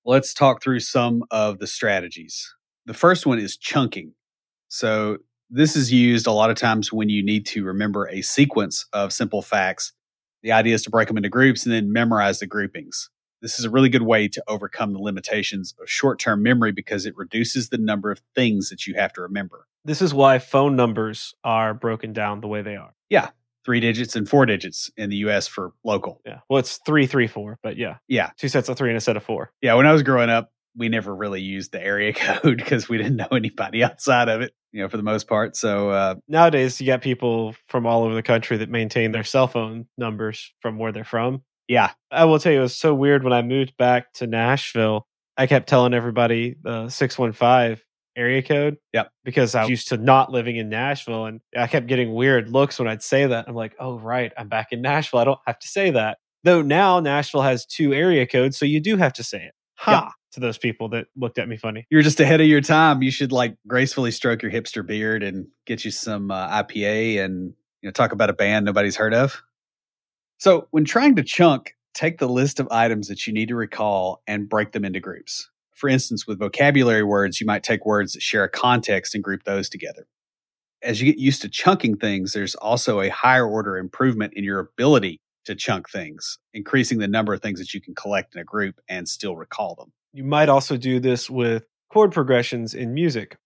[0.05, 2.55] let's talk through some of the strategies.
[2.85, 4.13] The first one is chunking.
[4.69, 8.87] So this is used a lot of times when you need to remember a sequence
[8.93, 9.93] of simple facts.
[10.43, 13.09] The idea is to break them into groups and then memorize the groupings.
[13.47, 17.07] This is a really good way to overcome the limitations of short term memory because
[17.07, 19.69] it reduces the number of things that you have to remember.
[19.85, 22.93] This is why phone numbers are broken down the way they are.
[23.09, 23.29] Yeah.
[23.65, 26.21] Three digits and four digits in the US for local.
[26.27, 26.41] Yeah.
[26.51, 28.31] Well, it's three, three, four, but yeah, Yeah.
[28.37, 29.53] two sets of three and a set of four.
[29.63, 29.75] Yeah.
[29.75, 33.15] When I was growing up, we never really used the area code because we didn't
[33.15, 35.55] know anybody outside of it, you know, for the most part.
[35.57, 39.47] So, uh, Nowadays, you got people from all over the country that maintain their cell
[39.47, 41.43] phone numbers from where they're from.
[41.69, 41.91] Yeah.
[42.11, 45.07] I will tell you, it was so weird when I moved back to Nashville.
[45.37, 47.83] I kept telling everybody the 615
[48.17, 48.79] area code.
[48.93, 49.11] Yep.
[49.25, 52.79] Because I was used to not living in Nashville and I kept getting weird looks
[52.79, 53.47] when I'd say that.
[53.49, 54.33] I'm like, oh, right.
[54.37, 55.21] I'm back in Nashville.
[55.21, 56.19] I don't have to say that.
[56.45, 58.57] Though now Nashville has two area codes.
[58.57, 59.53] So you do have to say it.
[59.79, 59.91] Ha!
[59.91, 60.11] Yeah.
[60.33, 61.87] To those people that looked at me funny.
[61.89, 63.03] You're just ahead of your time.
[63.03, 67.55] You should like gracefully stroke your hipster beard and get you some uh, IPA and
[67.81, 69.43] you know talk about a band nobody's heard of.
[70.39, 74.23] So, when trying to chunk, take the list of items that you need to recall
[74.27, 75.51] and break them into groups.
[75.75, 79.45] For instance, with vocabulary words, you might take words that share a context and group
[79.45, 80.07] those together.
[80.83, 84.59] As you get used to chunking things, there's also a higher order improvement in your
[84.59, 88.45] ability to chunk things, increasing the number of things that you can collect in a
[88.45, 89.93] group and still recall them.
[90.13, 93.37] You might also do this with chord progressions in music.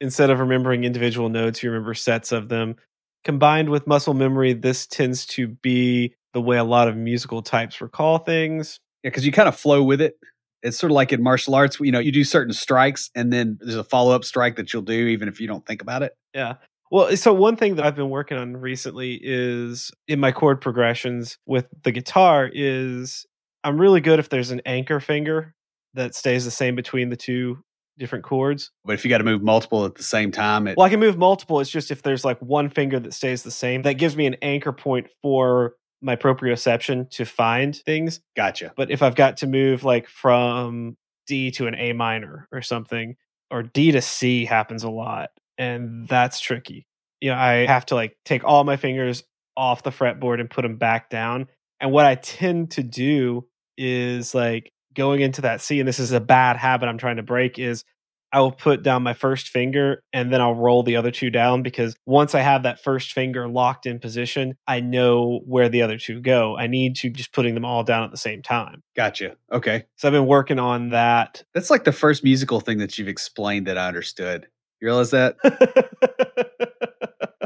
[0.00, 2.76] Instead of remembering individual notes, you remember sets of them.
[3.24, 7.80] Combined with muscle memory, this tends to be the way a lot of musical types
[7.80, 8.78] recall things.
[9.02, 10.14] Yeah, because you kind of flow with it.
[10.62, 13.58] It's sort of like in martial arts, you know, you do certain strikes and then
[13.60, 16.12] there's a follow up strike that you'll do even if you don't think about it.
[16.34, 16.54] Yeah.
[16.90, 20.60] Well, eh, so one thing that I've been working on recently is in my chord
[20.60, 23.24] progressions with the guitar is
[23.64, 25.54] I'm really good if there's an anchor finger
[25.94, 27.58] that stays the same between the two
[28.00, 28.72] different chords.
[28.84, 30.98] But if you got to move multiple at the same time, it, Well, I can
[30.98, 31.60] move multiple.
[31.60, 34.34] It's just if there's like one finger that stays the same, that gives me an
[34.42, 38.20] anchor point for my proprioception to find things.
[38.34, 38.72] gotcha.
[38.76, 43.16] But if I've got to move like from D to an A minor or something,
[43.50, 46.86] or D to C happens a lot, and that's tricky.
[47.20, 49.22] You know, I have to like take all my fingers
[49.56, 51.48] off the fretboard and put them back down.
[51.80, 56.12] And what I tend to do is like going into that C, and this is
[56.12, 57.84] a bad habit I'm trying to break, is
[58.32, 61.62] I will put down my first finger and then I'll roll the other two down
[61.62, 65.98] because once I have that first finger locked in position, I know where the other
[65.98, 66.56] two go.
[66.56, 68.82] I need to just putting them all down at the same time.
[68.94, 69.36] Gotcha.
[69.52, 69.84] Okay.
[69.96, 71.42] So I've been working on that.
[71.54, 74.46] That's like the first musical thing that you've explained that I understood.
[74.80, 75.36] You realize that?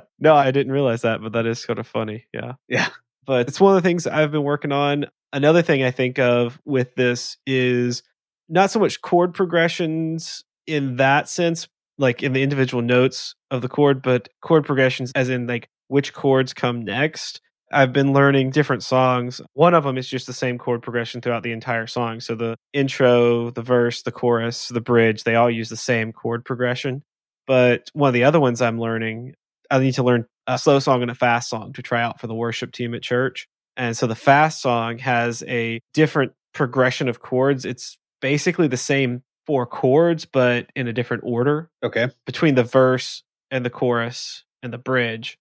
[0.19, 2.27] no, I didn't realize that, but that is kind of funny.
[2.33, 2.53] Yeah.
[2.69, 2.89] Yeah.
[3.27, 5.07] But it's one of the things I've been working on.
[5.33, 8.03] Another thing I think of with this is
[8.49, 13.69] not so much chord progressions in that sense, like in the individual notes of the
[13.69, 17.41] chord, but chord progressions as in like which chords come next.
[17.73, 19.41] I've been learning different songs.
[19.55, 22.21] One of them is just the same chord progression throughout the entire song.
[22.21, 26.45] So the intro, the verse, the chorus, the bridge, they all use the same chord
[26.45, 27.03] progression.
[27.47, 29.35] But one of the other ones I'm learning,
[29.71, 32.27] I need to learn a slow song and a fast song to try out for
[32.27, 33.49] the worship team at church.
[33.77, 37.65] And so the fast song has a different progression of chords.
[37.65, 42.09] It's basically the same four chords, but in a different order Okay.
[42.27, 45.39] between the verse and the chorus and the bridge.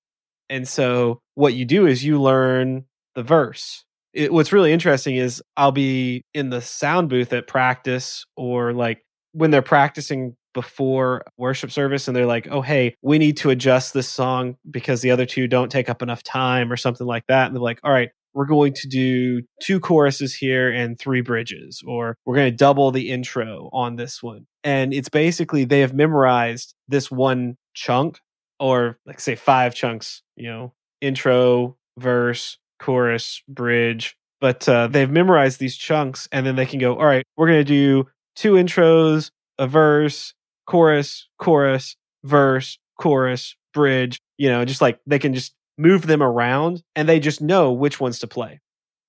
[0.50, 2.86] And so what you do is you learn
[3.16, 3.86] the verse.
[4.14, 9.04] It, what's really interesting is I'll be in the sound booth at practice or like
[9.32, 13.94] when they're practicing before worship service and they're like, oh, hey, we need to adjust
[13.94, 17.48] this song because the other two don't take up enough time or something like that.
[17.48, 21.84] And they're like, all right, we're going to do two choruses here and three bridges,
[21.86, 24.46] or we're going to double the intro on this one.
[24.64, 28.20] And it's basically they have memorized this one chunk,
[28.60, 34.16] or like say five chunks, you know, intro, verse, chorus, bridge.
[34.42, 37.60] But uh, they've memorized these chunks, and then they can go, all right, we're going
[37.60, 40.34] to do two intros, a verse,
[40.66, 46.84] chorus, chorus, verse, chorus, bridge, you know, just like they can just move them around
[46.96, 48.60] and they just know which ones to play.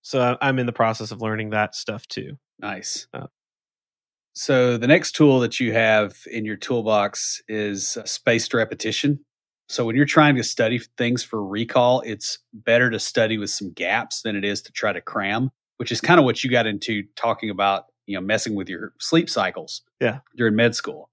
[0.03, 2.39] So I- I'm in the process of learning that stuff too.
[2.59, 3.07] Nice.
[3.13, 3.27] Uh,
[4.35, 9.21] so the next tool that you have in your toolbox is uh, spaced repetition.
[9.69, 13.73] So when you're trying to study things for recall, it's better to study with some
[13.73, 16.67] gaps than it is to try to cram, which is kind of what you got
[16.67, 19.83] into talking about, you know, messing with your sleep cycles.
[20.01, 20.19] Yeah.
[20.37, 21.09] During med school.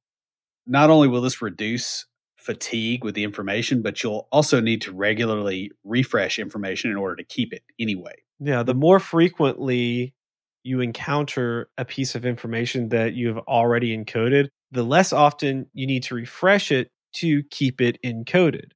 [0.67, 2.05] Not only will this reduce
[2.41, 7.23] fatigue with the information, but you'll also need to regularly refresh information in order to
[7.23, 8.15] keep it anyway.
[8.39, 10.15] Yeah, the more frequently
[10.63, 16.03] you encounter a piece of information that you've already encoded, the less often you need
[16.03, 18.71] to refresh it to keep it encoded.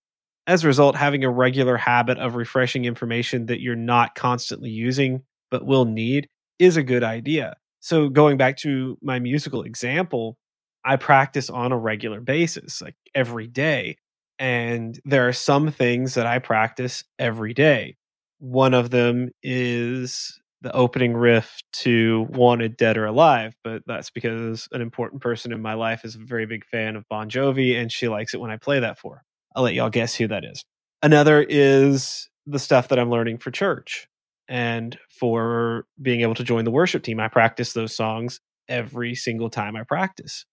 [0.47, 5.23] As a result, having a regular habit of refreshing information that you're not constantly using
[5.49, 6.27] but will need
[6.59, 7.55] is a good idea.
[7.79, 10.37] So, going back to my musical example,
[10.85, 13.97] I practice on a regular basis, like every day.
[14.39, 17.97] And there are some things that I practice every day.
[18.39, 24.67] One of them is the opening riff to Wanted Dead or Alive, but that's because
[24.71, 27.91] an important person in my life is a very big fan of Bon Jovi and
[27.91, 29.23] she likes it when I play that for her.
[29.55, 30.63] I'll let y'all guess who that is.
[31.03, 34.07] Another is the stuff that I'm learning for church.
[34.47, 37.19] and for being able to join the worship team.
[37.19, 40.45] I practice those songs every single time I practice.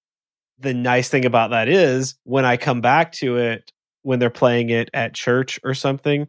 [0.62, 4.70] The nice thing about that is when I come back to it, when they're playing
[4.70, 6.28] it at church or something,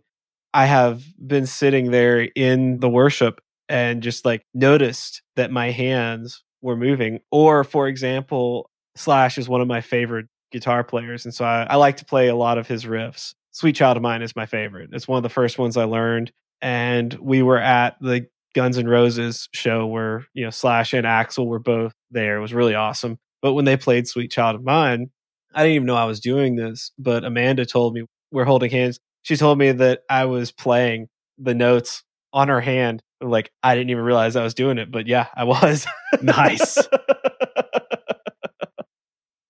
[0.53, 6.43] I have been sitting there in the worship and just like noticed that my hands
[6.61, 7.19] were moving.
[7.31, 11.25] Or, for example, Slash is one of my favorite guitar players.
[11.25, 13.35] And so I, I like to play a lot of his riffs.
[13.51, 14.89] Sweet Child of Mine is my favorite.
[14.93, 16.31] It's one of the first ones I learned.
[16.61, 21.45] And we were at the Guns N' Roses show where, you know, Slash and Axl
[21.45, 22.37] were both there.
[22.37, 23.19] It was really awesome.
[23.43, 25.11] But when they played Sweet Child of Mine,
[25.53, 26.91] I didn't even know I was doing this.
[26.97, 28.99] But Amanda told me we're holding hands.
[29.21, 33.03] She told me that I was playing the notes on her hand.
[33.21, 34.91] Like, I didn't even realize I was doing it.
[34.91, 35.85] But yeah, I was.
[36.21, 36.75] Nice.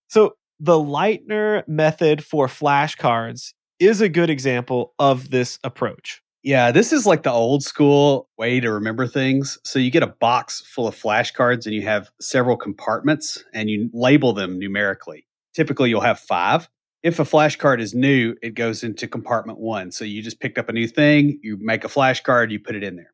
[0.10, 6.23] so the Leitner method for flashcards is a good example of this approach.
[6.44, 9.58] Yeah, this is like the old school way to remember things.
[9.64, 13.90] So you get a box full of flashcards and you have several compartments and you
[13.94, 15.26] label them numerically.
[15.56, 16.68] Typically, you'll have five.
[17.02, 19.92] If a flashcard is new, it goes into compartment one.
[19.92, 22.84] So you just picked up a new thing, you make a flashcard, you put it
[22.84, 23.14] in there.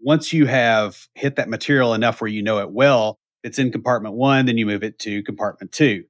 [0.00, 4.16] Once you have hit that material enough where you know it well, it's in compartment
[4.16, 6.04] one, then you move it to compartment two.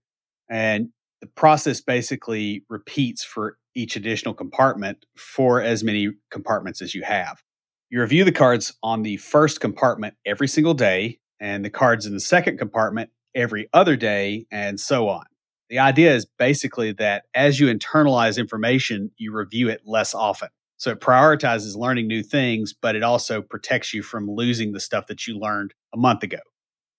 [0.48, 0.90] And
[1.24, 7.42] the process basically repeats for each additional compartment for as many compartments as you have.
[7.88, 12.12] You review the cards on the first compartment every single day, and the cards in
[12.12, 15.24] the second compartment every other day, and so on.
[15.70, 20.50] The idea is basically that as you internalize information, you review it less often.
[20.76, 25.06] So it prioritizes learning new things, but it also protects you from losing the stuff
[25.06, 26.40] that you learned a month ago.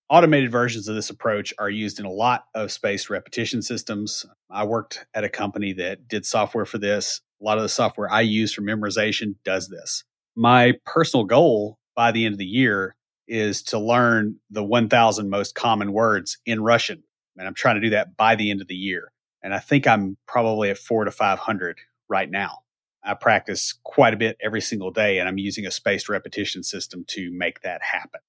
[0.08, 4.24] Automated versions of this approach are used in a lot of spaced repetition systems.
[4.48, 7.20] I worked at a company that did software for this.
[7.40, 10.04] A lot of the software I use for memorization does this.
[10.36, 12.94] My personal goal by the end of the year
[13.26, 17.02] is to learn the 1,000 most common words in Russian.
[17.36, 19.10] And I'm trying to do that by the end of the year.
[19.42, 21.78] And I think I'm probably at four to 500
[22.08, 22.58] right now.
[23.02, 27.04] I practice quite a bit every single day, and I'm using a spaced repetition system
[27.08, 28.20] to make that happen.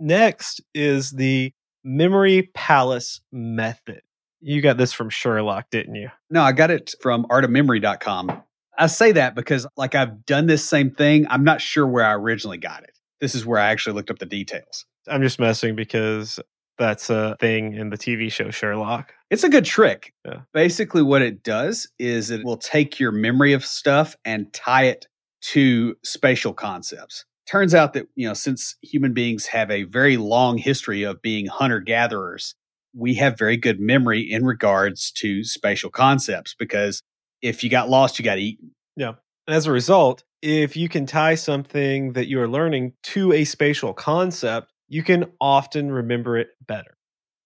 [0.00, 1.52] Next is the
[1.84, 4.00] memory palace method.
[4.40, 6.08] You got this from Sherlock, didn't you?
[6.30, 8.42] No, I got it from artofmemory.com.
[8.78, 11.26] I say that because, like, I've done this same thing.
[11.28, 12.98] I'm not sure where I originally got it.
[13.20, 14.86] This is where I actually looked up the details.
[15.06, 16.40] I'm just messing because
[16.78, 19.12] that's a thing in the TV show Sherlock.
[19.28, 20.14] It's a good trick.
[20.24, 20.40] Yeah.
[20.54, 25.06] Basically, what it does is it will take your memory of stuff and tie it
[25.42, 27.26] to spatial concepts.
[27.50, 31.46] Turns out that, you know, since human beings have a very long history of being
[31.46, 32.54] hunter gatherers,
[32.94, 37.02] we have very good memory in regards to spatial concepts because
[37.42, 38.70] if you got lost, you got eaten.
[38.96, 39.14] Yeah.
[39.48, 43.42] And as a result, if you can tie something that you are learning to a
[43.42, 46.96] spatial concept, you can often remember it better.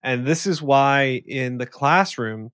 [0.02, 2.50] And this is why in the classroom,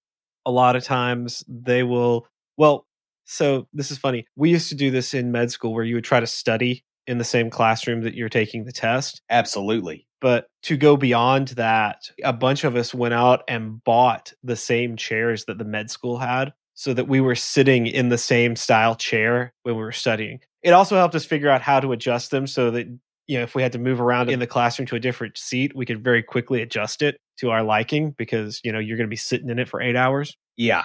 [0.46, 2.86] a lot of times they will, well,
[3.24, 4.26] so this is funny.
[4.36, 7.18] We used to do this in med school where you would try to study in
[7.18, 9.20] the same classroom that you're taking the test.
[9.28, 10.06] Absolutely.
[10.20, 14.96] But to go beyond that, a bunch of us went out and bought the same
[14.96, 18.94] chairs that the med school had so that we were sitting in the same style
[18.94, 20.40] chair when we were studying.
[20.62, 22.86] It also helped us figure out how to adjust them so that
[23.26, 25.74] you know if we had to move around in the classroom to a different seat,
[25.74, 29.10] we could very quickly adjust it to our liking because you know you're going to
[29.10, 30.36] be sitting in it for 8 hours.
[30.56, 30.84] Yeah.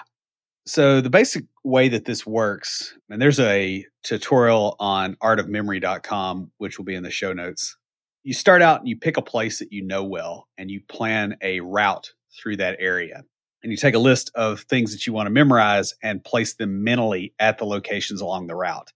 [0.68, 6.86] So the basic way that this works, and there's a tutorial on artofmemory.com, which will
[6.86, 7.78] be in the show notes.
[8.24, 11.38] You start out and you pick a place that you know well and you plan
[11.43, 13.24] a route through that area.
[13.61, 16.84] And you take a list of things that you want to memorize and place them
[16.84, 18.91] mentally at the locations along the route.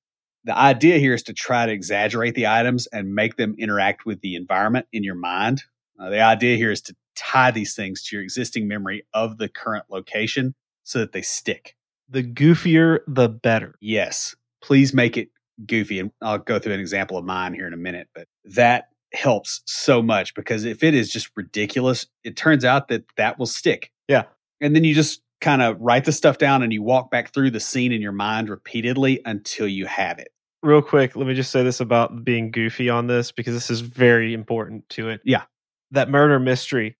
[0.46, 4.22] The idea here is to try to exaggerate the items and make them interact with
[4.22, 5.62] the environment in your mind.
[6.00, 9.50] Uh, the idea here is to tie these things to your existing memory of the
[9.50, 10.56] current location
[10.90, 11.76] so that they stick.
[12.10, 13.76] The goofier, the better.
[13.80, 15.30] Yes, please make it
[15.68, 16.00] goofy.
[16.00, 19.62] And I'll go through an example of mine here in a minute, but that helps
[19.68, 23.92] so much because if it is just ridiculous, it turns out that that will stick.
[24.08, 24.24] Yeah.
[24.62, 27.52] And then you just kind of write the stuff down and you walk back through
[27.52, 30.30] the scene in your mind repeatedly until you have it.
[30.64, 33.82] Real quick, let me just say this about being goofy on this because this is
[33.82, 35.22] very important to it.
[35.24, 35.44] Yeah.
[35.92, 36.98] That murder mystery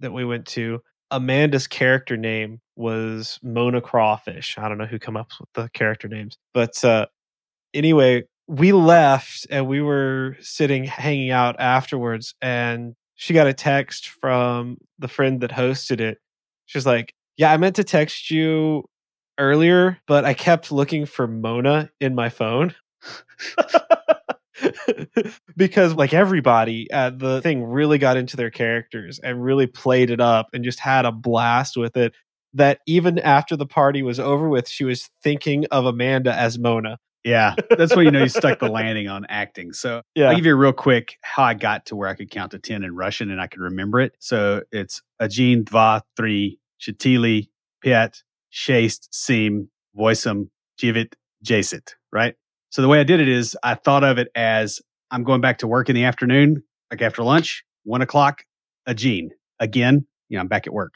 [0.00, 4.56] that we went to, Amanda's character name was Mona Crawfish.
[4.58, 7.06] I don't know who come up with the character names, but uh,
[7.74, 14.08] anyway, we left and we were sitting hanging out afterwards, and she got a text
[14.08, 16.18] from the friend that hosted it.
[16.66, 18.84] She's like, "Yeah, I meant to text you
[19.38, 22.74] earlier, but I kept looking for Mona in my phone."
[25.56, 30.20] because like everybody uh, the thing really got into their characters and really played it
[30.20, 32.12] up and just had a blast with it
[32.54, 36.98] that even after the party was over with she was thinking of amanda as mona
[37.22, 39.74] Yeah, that's when you know you stuck the landing on acting.
[39.74, 40.30] So Yeah.
[40.30, 42.82] I'll give you real quick how I got to where I could count to 10
[42.82, 44.14] in Russian and I could remember it.
[44.20, 47.48] So it's Ajin, Dva, Three, Chatili,
[47.82, 50.48] Piet, Shast, Sim, Voisum,
[50.80, 51.12] Jivit,
[51.44, 52.34] Jasit, right?
[52.70, 55.58] So the way I did it is I thought of it as I'm going back
[55.58, 58.44] to work in the afternoon, like after lunch, one o'clock,
[58.88, 59.28] Ajin.
[59.58, 60.94] Again, you know, I'm back at work.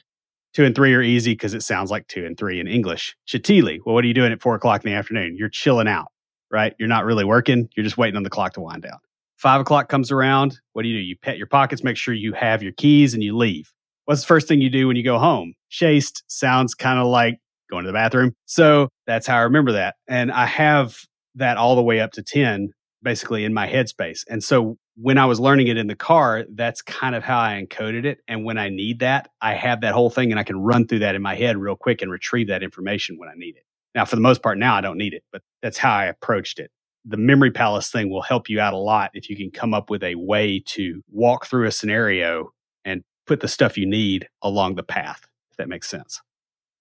[0.55, 3.17] Two and three are easy because it sounds like two and three in English.
[3.29, 5.37] Chatili, well, what are you doing at four o'clock in the afternoon?
[5.37, 6.09] You're chilling out
[6.55, 6.75] right?
[6.79, 7.69] You're not really working.
[7.77, 8.99] You're just waiting on the clock to wind down.
[9.37, 10.59] Five o'clock comes around.
[10.73, 11.03] What do you do?
[11.03, 13.73] You pet your pockets, make sure you have your keys, and you leave.
[14.05, 15.55] What's the first thing you do when you go home?
[15.69, 18.33] Chased sounds kind of like going to the bathroom.
[18.47, 19.97] So that's how I remember that.
[20.07, 20.97] And I have
[21.35, 22.71] that all the way up to 10,
[23.03, 24.25] basically in my headspace.
[24.29, 27.63] And so when I was learning it in the car, that's kind of how I
[27.63, 28.19] encoded it.
[28.29, 31.01] And when I need that, I have that whole thing and I can run through
[31.01, 33.65] that in my head real quick and retrieve that information when I need it.
[33.95, 36.59] Now, for the most part, now I don't need it, but that's how I approached
[36.59, 36.71] it.
[37.05, 39.91] The memory palace thing will help you out a lot if you can come up
[39.91, 42.53] with a way to walk through a scenario
[42.85, 45.21] and put the stuff you need along the path,
[45.51, 46.21] if that makes sense.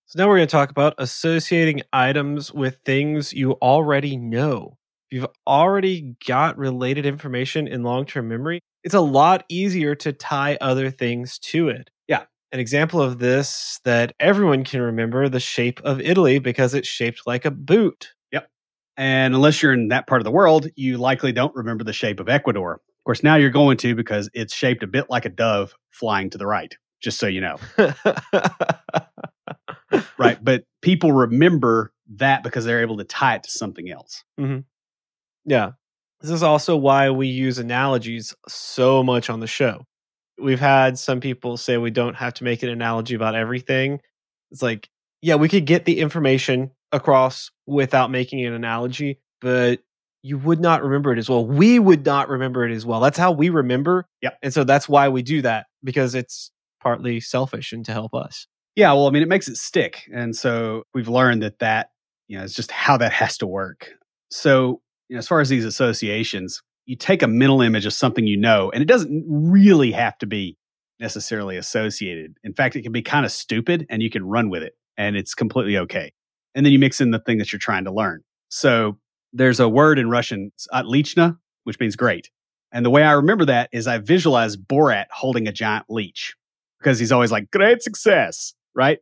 [0.05, 4.77] So now we're going to talk about associating items with things you already know.
[5.09, 10.11] If you've already got related information in long term memory, it's a lot easier to
[10.13, 11.89] tie other things to it.
[12.07, 12.25] Yeah.
[12.51, 17.21] An example of this that everyone can remember the shape of Italy because it's shaped
[17.25, 18.13] like a boot.
[18.31, 18.49] Yep.
[18.97, 22.19] And unless you're in that part of the world, you likely don't remember the shape
[22.19, 22.73] of Ecuador.
[22.73, 26.29] Of course, now you're going to because it's shaped a bit like a dove flying
[26.29, 27.57] to the right, just so you know.
[30.17, 30.43] right.
[30.43, 34.23] But people remember that because they're able to tie it to something else.
[34.39, 34.59] Mm-hmm.
[35.45, 35.71] Yeah.
[36.21, 39.85] This is also why we use analogies so much on the show.
[40.39, 43.99] We've had some people say we don't have to make an analogy about everything.
[44.51, 44.89] It's like,
[45.21, 49.79] yeah, we could get the information across without making an analogy, but
[50.21, 51.45] you would not remember it as well.
[51.45, 53.01] We would not remember it as well.
[53.01, 54.07] That's how we remember.
[54.21, 54.37] Yep.
[54.41, 58.47] And so that's why we do that because it's partly selfish and to help us.
[58.75, 60.09] Yeah, well, I mean, it makes it stick.
[60.13, 61.91] And so we've learned that that,
[62.27, 63.89] you know, is just how that has to work.
[64.31, 68.25] So, you know, as far as these associations, you take a mental image of something
[68.25, 70.57] you know, and it doesn't really have to be
[70.99, 72.35] necessarily associated.
[72.43, 75.15] In fact, it can be kind of stupid and you can run with it and
[75.15, 76.11] it's completely okay.
[76.55, 78.21] And then you mix in the thing that you're trying to learn.
[78.49, 78.97] So
[79.33, 82.29] there's a word in Russian, atlichna, which means great.
[82.71, 86.35] And the way I remember that is I visualize Borat holding a giant leech
[86.79, 88.99] because he's always like, great success, right?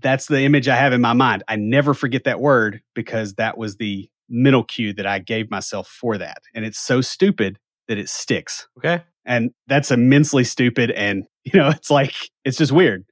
[0.00, 1.44] That's the image I have in my mind.
[1.48, 5.88] I never forget that word because that was the mental cue that I gave myself
[5.88, 6.42] for that.
[6.54, 7.58] And it's so stupid
[7.88, 8.66] that it sticks.
[8.78, 9.02] Okay.
[9.24, 10.90] And that's immensely stupid.
[10.90, 12.14] And, you know, it's like,
[12.44, 13.04] it's just weird.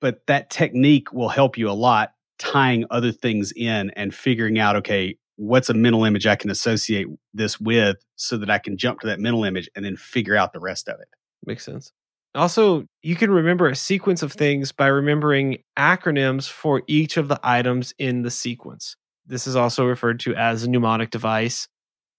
[0.00, 4.76] But that technique will help you a lot tying other things in and figuring out,
[4.76, 9.00] okay, what's a mental image I can associate this with so that I can jump
[9.00, 11.08] to that mental image and then figure out the rest of it.
[11.44, 11.92] Makes sense.
[12.34, 14.38] Also, you can remember a sequence of mm-hmm.
[14.38, 18.96] things by remembering acronyms for each of the items in the sequence.
[19.26, 21.68] This is also referred to as a mnemonic device.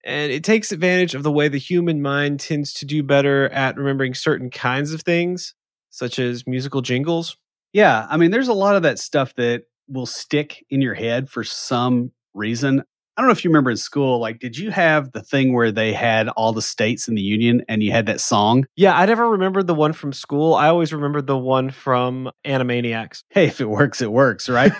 [0.05, 3.77] And it takes advantage of the way the human mind tends to do better at
[3.77, 5.55] remembering certain kinds of things,
[5.89, 7.35] such as musical jingles.
[7.73, 8.07] Yeah.
[8.09, 11.43] I mean, there's a lot of that stuff that will stick in your head for
[11.43, 12.83] some reason.
[13.19, 15.73] I don't know if you remember in school, like, did you have the thing where
[15.73, 18.65] they had all the states in the union and you had that song?
[18.77, 20.53] Yeah, I never remembered the one from school.
[20.53, 23.23] I always remembered the one from Animaniacs.
[23.29, 24.71] Hey, if it works, it works, right?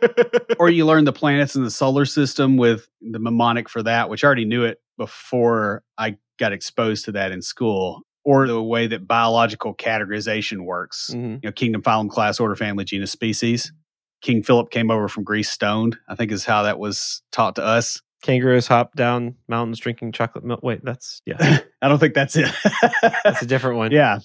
[0.58, 4.24] or you learn the planets in the solar system with the mnemonic for that, which
[4.24, 8.86] I already knew it before I got exposed to that in school, or the way
[8.86, 11.10] that biological categorization works.
[11.12, 11.34] Mhm.
[11.42, 13.70] You know, kingdom, phylum, class, order, family, genus, species.
[14.22, 17.64] King Philip came over from Greece stoned, I think is how that was taught to
[17.64, 18.00] us.
[18.22, 20.62] Kangaroos hop down mountains drinking chocolate milk.
[20.62, 22.50] Wait, that's, yeah, I don't think that's it.
[23.24, 23.90] that's a different one.
[23.90, 24.20] Yeah.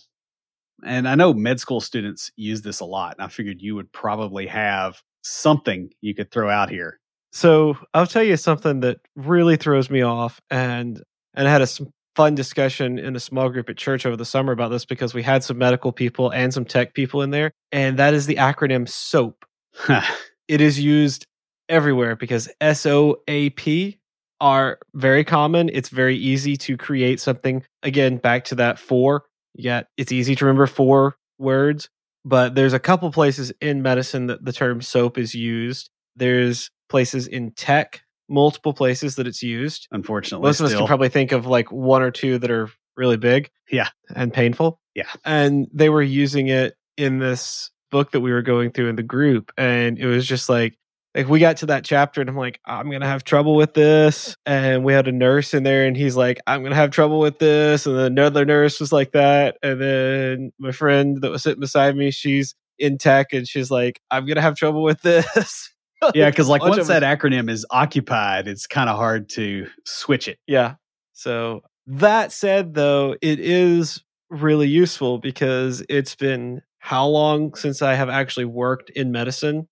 [0.85, 3.15] And I know med school students use this a lot.
[3.17, 6.99] And I figured you would probably have something you could throw out here.
[7.31, 11.01] So I'll tell you something that really throws me off, and
[11.33, 11.67] and I had a
[12.15, 15.21] fun discussion in a small group at church over the summer about this because we
[15.21, 18.89] had some medical people and some tech people in there, and that is the acronym
[18.89, 19.45] SOAP.
[20.47, 21.27] It is used
[21.67, 23.97] everywhere because SOAP
[24.39, 25.69] are very common.
[25.73, 27.63] It's very easy to create something.
[27.83, 29.25] Again, back to that four.
[29.55, 31.89] Yeah, it's easy to remember four words,
[32.23, 35.89] but there's a couple places in medicine that the term SOAP is used.
[36.15, 39.87] There's places in tech multiple places that it's used.
[39.91, 43.17] Unfortunately, Most of us can probably think of like one or two that are really
[43.17, 43.49] big.
[43.71, 43.89] Yeah.
[44.15, 44.79] And painful.
[44.95, 45.07] Yeah.
[45.25, 49.03] And they were using it in this book that we were going through in the
[49.03, 49.51] group.
[49.57, 50.77] And it was just like,
[51.15, 54.35] like we got to that chapter and I'm like, I'm gonna have trouble with this.
[54.45, 57.39] And we had a nurse in there and he's like, I'm gonna have trouble with
[57.39, 57.85] this.
[57.87, 59.57] And then another nurse was like that.
[59.63, 63.99] And then my friend that was sitting beside me, she's in tech and she's like,
[64.11, 65.73] I'm gonna have trouble with this.
[66.13, 70.37] yeah, because like once that acronym is occupied, it's kind of hard to switch it.
[70.45, 70.75] Yeah.
[71.13, 77.95] So that said, though, it is really useful because it's been how long since I
[77.95, 79.67] have actually worked in medicine?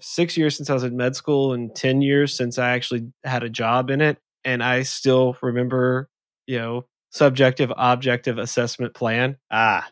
[0.00, 3.42] Six years since I was in med school, and 10 years since I actually had
[3.42, 4.18] a job in it.
[4.44, 6.10] And I still remember,
[6.46, 9.38] you know, subjective objective assessment plan.
[9.50, 9.88] Ah,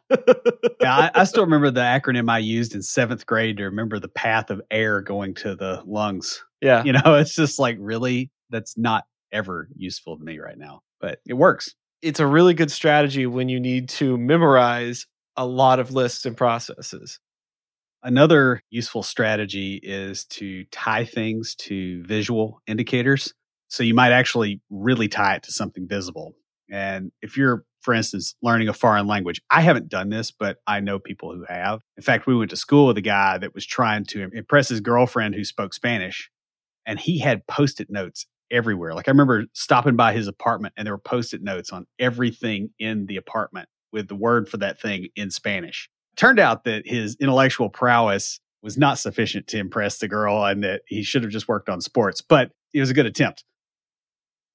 [0.83, 4.09] yeah, I, I still remember the acronym I used in seventh grade to remember the
[4.09, 6.45] path of air going to the lungs.
[6.61, 6.85] Yeah.
[6.85, 11.21] You know, it's just like really, that's not ever useful to me right now, but
[11.27, 11.75] it works.
[12.03, 15.07] It's a really good strategy when you need to memorize
[15.37, 17.21] a lot of lists and processes.
[18.03, 23.35] Another useful strategy is to tie things to visual indicators.
[23.69, 26.35] So you might actually really tie it to something visible.
[26.71, 30.81] And if you're, for instance, learning a foreign language, I haven't done this, but I
[30.81, 31.81] know people who have.
[31.97, 34.81] In fact, we went to school with a guy that was trying to impress his
[34.81, 36.31] girlfriend who spoke Spanish,
[36.85, 38.95] and he had post it notes everywhere.
[38.95, 42.71] Like I remember stopping by his apartment, and there were post it notes on everything
[42.79, 45.89] in the apartment with the word for that thing in Spanish.
[46.17, 50.83] Turned out that his intellectual prowess was not sufficient to impress the girl and that
[50.87, 53.45] he should have just worked on sports, but it was a good attempt.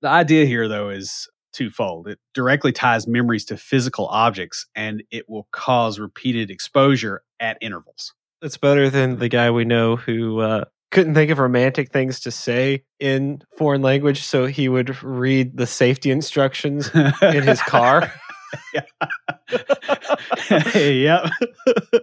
[0.01, 2.07] The idea here, though, is twofold.
[2.07, 8.13] It directly ties memories to physical objects and it will cause repeated exposure at intervals.
[8.41, 12.31] It's better than the guy we know who uh, couldn't think of romantic things to
[12.31, 18.11] say in foreign language, so he would read the safety instructions in his car.
[20.75, 21.25] yep.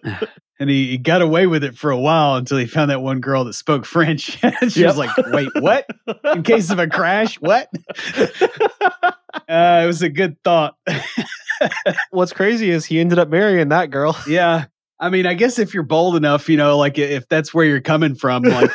[0.61, 3.21] and he, he got away with it for a while until he found that one
[3.21, 4.23] girl that spoke French.
[4.69, 4.87] she Yep.
[4.87, 5.87] was like, wait, what?
[6.35, 7.37] In case of a crash?
[7.41, 7.69] What?
[9.49, 10.75] Uh, it was a good thought.
[12.11, 14.17] What's crazy is he ended up marrying that girl.
[14.27, 14.67] yeah.
[15.01, 17.81] I mean, I guess if you're bold enough, you know, like if that's where you're
[17.81, 18.71] coming from, like,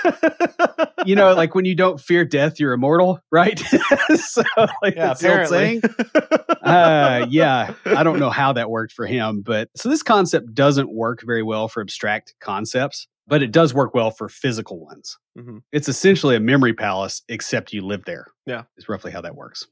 [1.05, 3.59] you know, like when you don't fear death, you're immortal, right?
[4.15, 4.43] so,
[4.81, 5.81] like, yeah, that's saying.
[6.61, 10.93] uh, yeah, I don't know how that worked for him, but so this concept doesn't
[10.93, 15.17] work very well for abstract concepts, but it does work well for physical ones.
[15.37, 15.61] Mhm.
[15.73, 18.27] It's essentially a memory palace, except you live there.
[18.45, 18.63] Yeah.
[18.77, 19.67] is roughly how that works.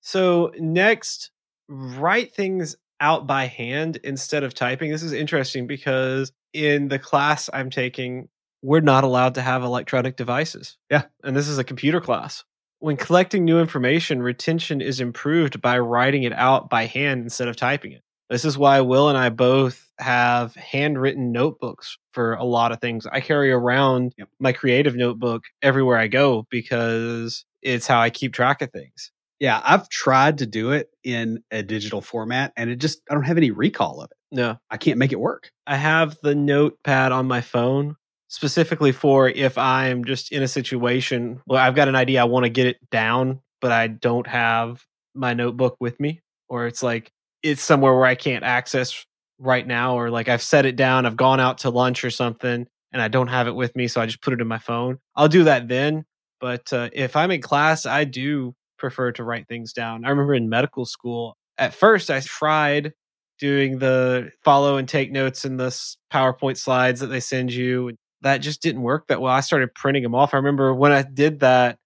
[0.00, 1.30] So next,
[1.68, 4.90] write things out by hand instead of typing.
[4.90, 8.28] This is interesting because in the class I'm taking,
[8.62, 10.76] we're not allowed to have electronic devices.
[10.90, 11.04] Yeah.
[11.22, 12.44] And this is a computer class.
[12.78, 17.56] When collecting new information, retention is improved by writing it out by hand instead of
[17.56, 18.02] typing it.
[18.30, 23.06] This is why Will and I both have handwritten notebooks for a lot of things.
[23.06, 28.62] I carry around my creative notebook everywhere I go because it's how I keep track
[28.62, 29.12] of things.
[29.40, 33.24] Yeah, I've tried to do it in a digital format, and it just I don't
[33.24, 34.16] have any recall of it.
[34.30, 34.58] No.
[34.70, 35.50] I can't make it work.
[35.66, 37.96] I have the notepad on my phone
[38.28, 42.44] specifically for if I'm just in a situation where I've got an idea, I want
[42.44, 47.12] to get it down, but I don't have my notebook with me, or it's like
[47.42, 49.04] it's somewhere where I can't access
[49.38, 52.66] right now, or like I've set it down, I've gone out to lunch or something,
[52.92, 54.98] and I don't have it with me, so I just put it in my phone.
[55.14, 56.04] I'll do that then.
[56.40, 60.04] But uh, if I'm in class, I do prefer to write things down.
[60.04, 62.92] I remember in medical school, at first I tried
[63.38, 65.76] doing the follow and take notes in the
[66.12, 67.92] PowerPoint slides that they send you.
[68.22, 69.32] That just didn't work that well.
[69.32, 70.34] I started printing them off.
[70.34, 71.78] I remember when I did that,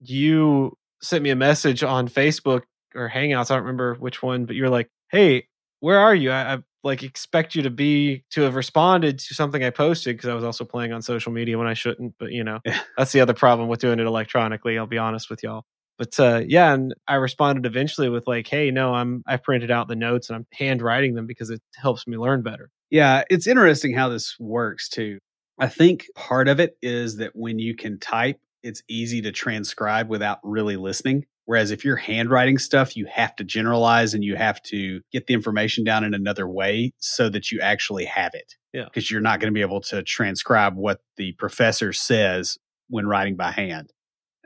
[0.00, 2.62] you sent me a message on Facebook
[2.94, 3.50] or Hangouts.
[3.50, 5.48] I don't remember which one, but you were like, "Hey,
[5.80, 6.30] where are you?
[6.30, 10.30] I, I like expect you to be to have responded to something I posted because
[10.30, 12.14] I was also playing on social media when I shouldn't.
[12.18, 12.60] But you know,
[12.96, 14.78] that's the other problem with doing it electronically.
[14.78, 15.64] I'll be honest with y'all.
[16.00, 19.86] But uh, yeah, and I responded eventually with like, "Hey, no, I'm I printed out
[19.86, 23.92] the notes and I'm handwriting them because it helps me learn better." Yeah, it's interesting
[23.92, 25.18] how this works too.
[25.58, 30.08] I think part of it is that when you can type, it's easy to transcribe
[30.08, 31.26] without really listening.
[31.44, 35.34] Whereas if you're handwriting stuff, you have to generalize and you have to get the
[35.34, 38.54] information down in another way so that you actually have it.
[38.72, 38.84] Yeah.
[38.84, 42.56] Because you're not going to be able to transcribe what the professor says
[42.88, 43.92] when writing by hand.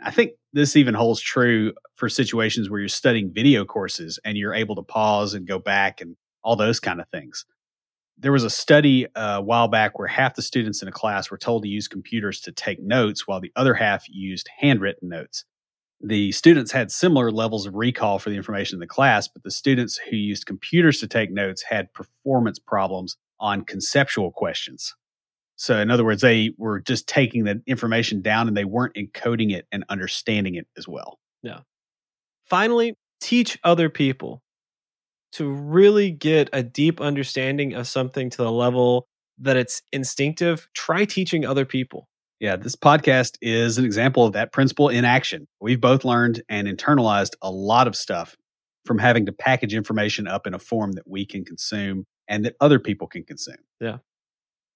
[0.02, 4.54] I think this even holds true for situations where you're studying video courses and you're
[4.54, 7.44] able to pause and go back and all those kind of things
[8.18, 11.30] there was a study uh, a while back where half the students in a class
[11.30, 15.44] were told to use computers to take notes while the other half used handwritten notes.
[16.00, 19.50] The students had similar levels of recall for the information in the class, but the
[19.50, 24.94] students who used computers to take notes had performance problems on conceptual questions.
[25.56, 29.52] So, in other words, they were just taking the information down and they weren't encoding
[29.52, 31.18] it and understanding it as well.
[31.42, 31.60] Yeah.
[32.46, 34.42] Finally, teach other people
[35.32, 39.06] to really get a deep understanding of something to the level
[39.38, 40.68] that it's instinctive.
[40.74, 42.08] Try teaching other people.
[42.40, 45.46] Yeah, this podcast is an example of that principle in action.
[45.60, 48.36] We've both learned and internalized a lot of stuff
[48.84, 52.54] from having to package information up in a form that we can consume and that
[52.60, 53.56] other people can consume.
[53.80, 53.98] Yeah.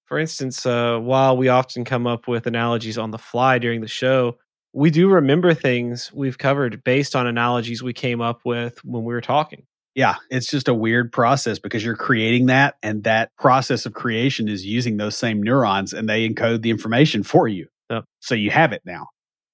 [0.09, 3.87] For instance, uh, while we often come up with analogies on the fly during the
[3.87, 4.39] show,
[4.73, 9.13] we do remember things we've covered based on analogies we came up with when we
[9.13, 9.63] were talking.
[9.93, 14.47] Yeah, it's just a weird process because you're creating that, and that process of creation
[14.47, 17.67] is using those same neurons and they encode the information for you.
[17.91, 18.05] Yep.
[18.19, 19.07] So you have it now.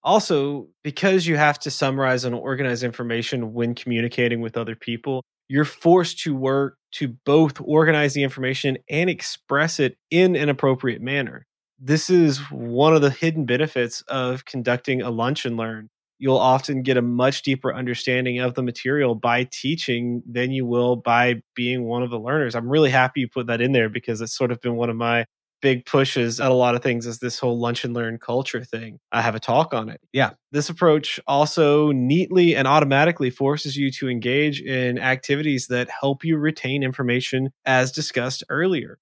[0.03, 5.65] Also, because you have to summarize and organize information when communicating with other people, you're
[5.65, 11.45] forced to work to both organize the information and express it in an appropriate manner.
[11.79, 15.89] This is one of the hidden benefits of conducting a lunch and learn.
[16.17, 20.95] You'll often get a much deeper understanding of the material by teaching than you will
[20.95, 22.55] by being one of the learners.
[22.55, 24.95] I'm really happy you put that in there because it's sort of been one of
[24.95, 25.25] my
[25.65, 28.99] big pushes at a lot of things is this whole lunch and learn culture thing.
[29.11, 29.99] I have a talk on it.
[30.13, 30.33] Yeah.
[30.51, 36.37] This approach also neatly and automatically forces you to engage in activities that help you
[36.37, 38.99] retain information as discussed earlier.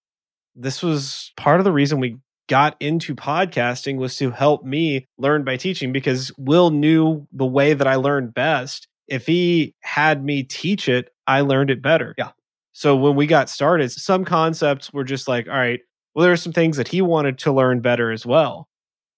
[0.55, 5.43] This was part of the reason we got into podcasting was to help me learn
[5.43, 8.88] by teaching because Will knew the way that I learned best.
[9.09, 12.16] If he had me teach it, I learned it better.
[12.18, 12.30] Yeah.
[12.72, 15.82] So when we got started, some concepts were just like, all right,
[16.14, 18.68] well, there are some things that he wanted to learn better as well.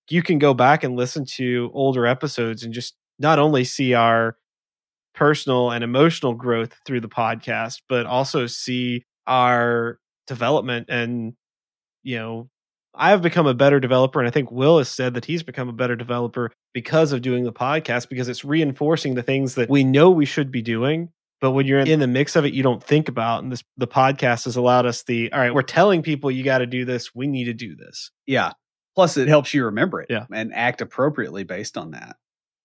[0.09, 4.37] You can go back and listen to older episodes and just not only see our
[5.13, 11.33] personal and emotional growth through the podcast, but also see our development and,
[12.03, 12.49] you know,
[12.95, 15.73] I've become a better developer, and I think Will has said that he's become a
[15.73, 20.09] better developer because of doing the podcast because it's reinforcing the things that we know
[20.09, 21.09] we should be doing.
[21.45, 23.43] But when you're in the mix of it, you don't think about.
[23.43, 26.57] And this the podcast has allowed us the all right, we're telling people you got
[26.57, 27.13] to do this.
[27.13, 28.09] We need to do this.
[28.25, 28.53] Yeah.
[28.95, 30.25] Plus, it helps you remember it Yeah.
[30.33, 32.15] and act appropriately based on that.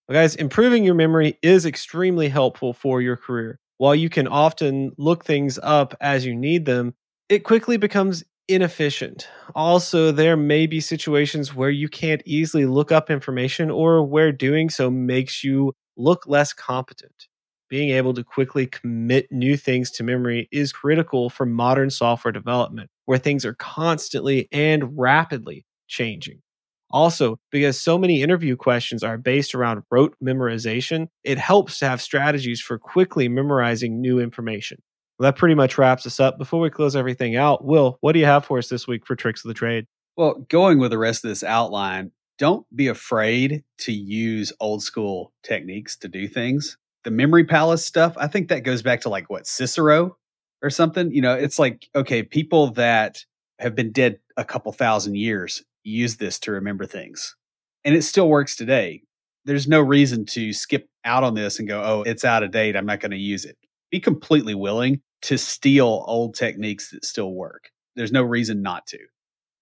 [0.09, 3.59] Well, guys, improving your memory is extremely helpful for your career.
[3.77, 6.95] While you can often look things up as you need them,
[7.29, 9.29] it quickly becomes inefficient.
[9.55, 14.71] Also, there may be situations where you can't easily look up information or where doing
[14.71, 17.27] so makes you look less competent.
[17.71, 22.91] Being able to quickly commit new things to memory is critical for modern software development,
[23.05, 26.43] where things are constantly and rapidly changing.
[26.91, 32.03] Also, because so many interview questions are based around rote memorization, it helps to have
[32.03, 34.83] strategies for quickly memorizing new information.
[35.21, 36.39] Well, that pretty much wraps us up.
[36.39, 39.15] Before we close everything out, Will, what do you have for us this week for
[39.15, 39.87] Tricks of the Trade?
[40.17, 45.33] Well, going with the rest of this outline, don't be afraid to use old school
[45.45, 46.77] techniques to do things.
[47.05, 50.17] The memory palace stuff, I think that goes back to like what Cicero
[50.63, 51.13] or something.
[51.13, 53.25] You know, it's like, okay, people that
[53.59, 57.37] have been dead a couple thousand years use this to remember things.
[57.85, 59.03] And it still works today.
[59.47, 62.77] There's no reason to skip out on this and go, oh, it's out of date.
[62.77, 63.57] I'm not going to use it.
[63.91, 67.71] Be completely willing to steal old techniques that still work.
[67.97, 68.99] There's no reason not to.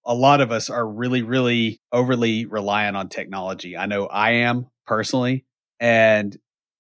[0.04, 3.76] A lot of us are really, really overly reliant on technology.
[3.76, 5.44] I know I am personally,
[5.80, 6.36] and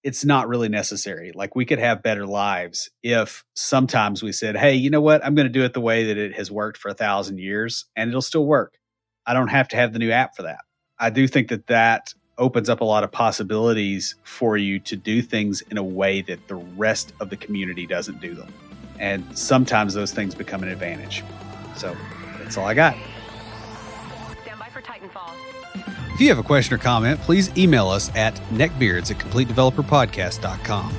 [0.08, 1.32] it's not really necessary.
[1.34, 5.22] Like we could have better lives if sometimes we said, hey, you know what?
[5.22, 7.84] I'm going to do it the way that it has worked for a thousand years
[7.94, 8.78] and it'll still work.
[9.26, 10.60] I don't have to have the new app for that.
[10.98, 15.20] I do think that that opens up a lot of possibilities for you to do
[15.20, 18.50] things in a way that the rest of the community doesn't do them.
[18.98, 21.22] And sometimes those things become an advantage.
[21.76, 21.94] So
[22.38, 22.96] that's all I got.
[26.18, 30.92] If you have a question or comment, please email us at neckbeards at completedeveloperpodcast.com.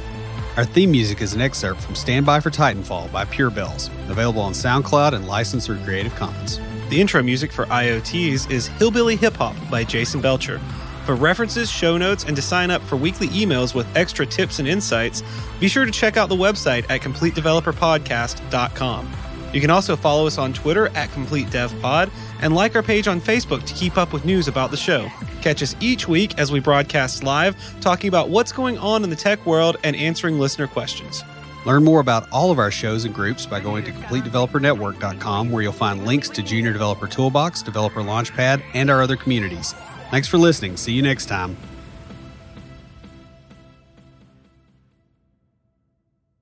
[0.56, 4.42] Our theme music is an excerpt from Stand By for Titanfall by Pure Bells, available
[4.42, 6.62] on SoundCloud and licensed through Creative Commons.
[6.90, 10.62] The intro music for IoTs is Hillbilly Hip Hop by Jason Belcher.
[11.06, 14.70] For references, show notes, and to sign up for weekly emails with extra tips and
[14.70, 15.22] insights,
[15.60, 19.29] be sure to check out the website at CompleteDeveloperPodcast.com.
[19.54, 23.66] You can also follow us on Twitter at CompleteDevPod and like our page on Facebook
[23.66, 25.10] to keep up with news about the show.
[25.42, 29.16] Catch us each week as we broadcast live, talking about what's going on in the
[29.16, 31.24] tech world and answering listener questions.
[31.66, 35.74] Learn more about all of our shows and groups by going to CompleteDeveloperNetwork.com, where you'll
[35.74, 39.74] find links to Junior Developer Toolbox, Developer Launchpad, and our other communities.
[40.10, 40.78] Thanks for listening.
[40.78, 41.58] See you next time.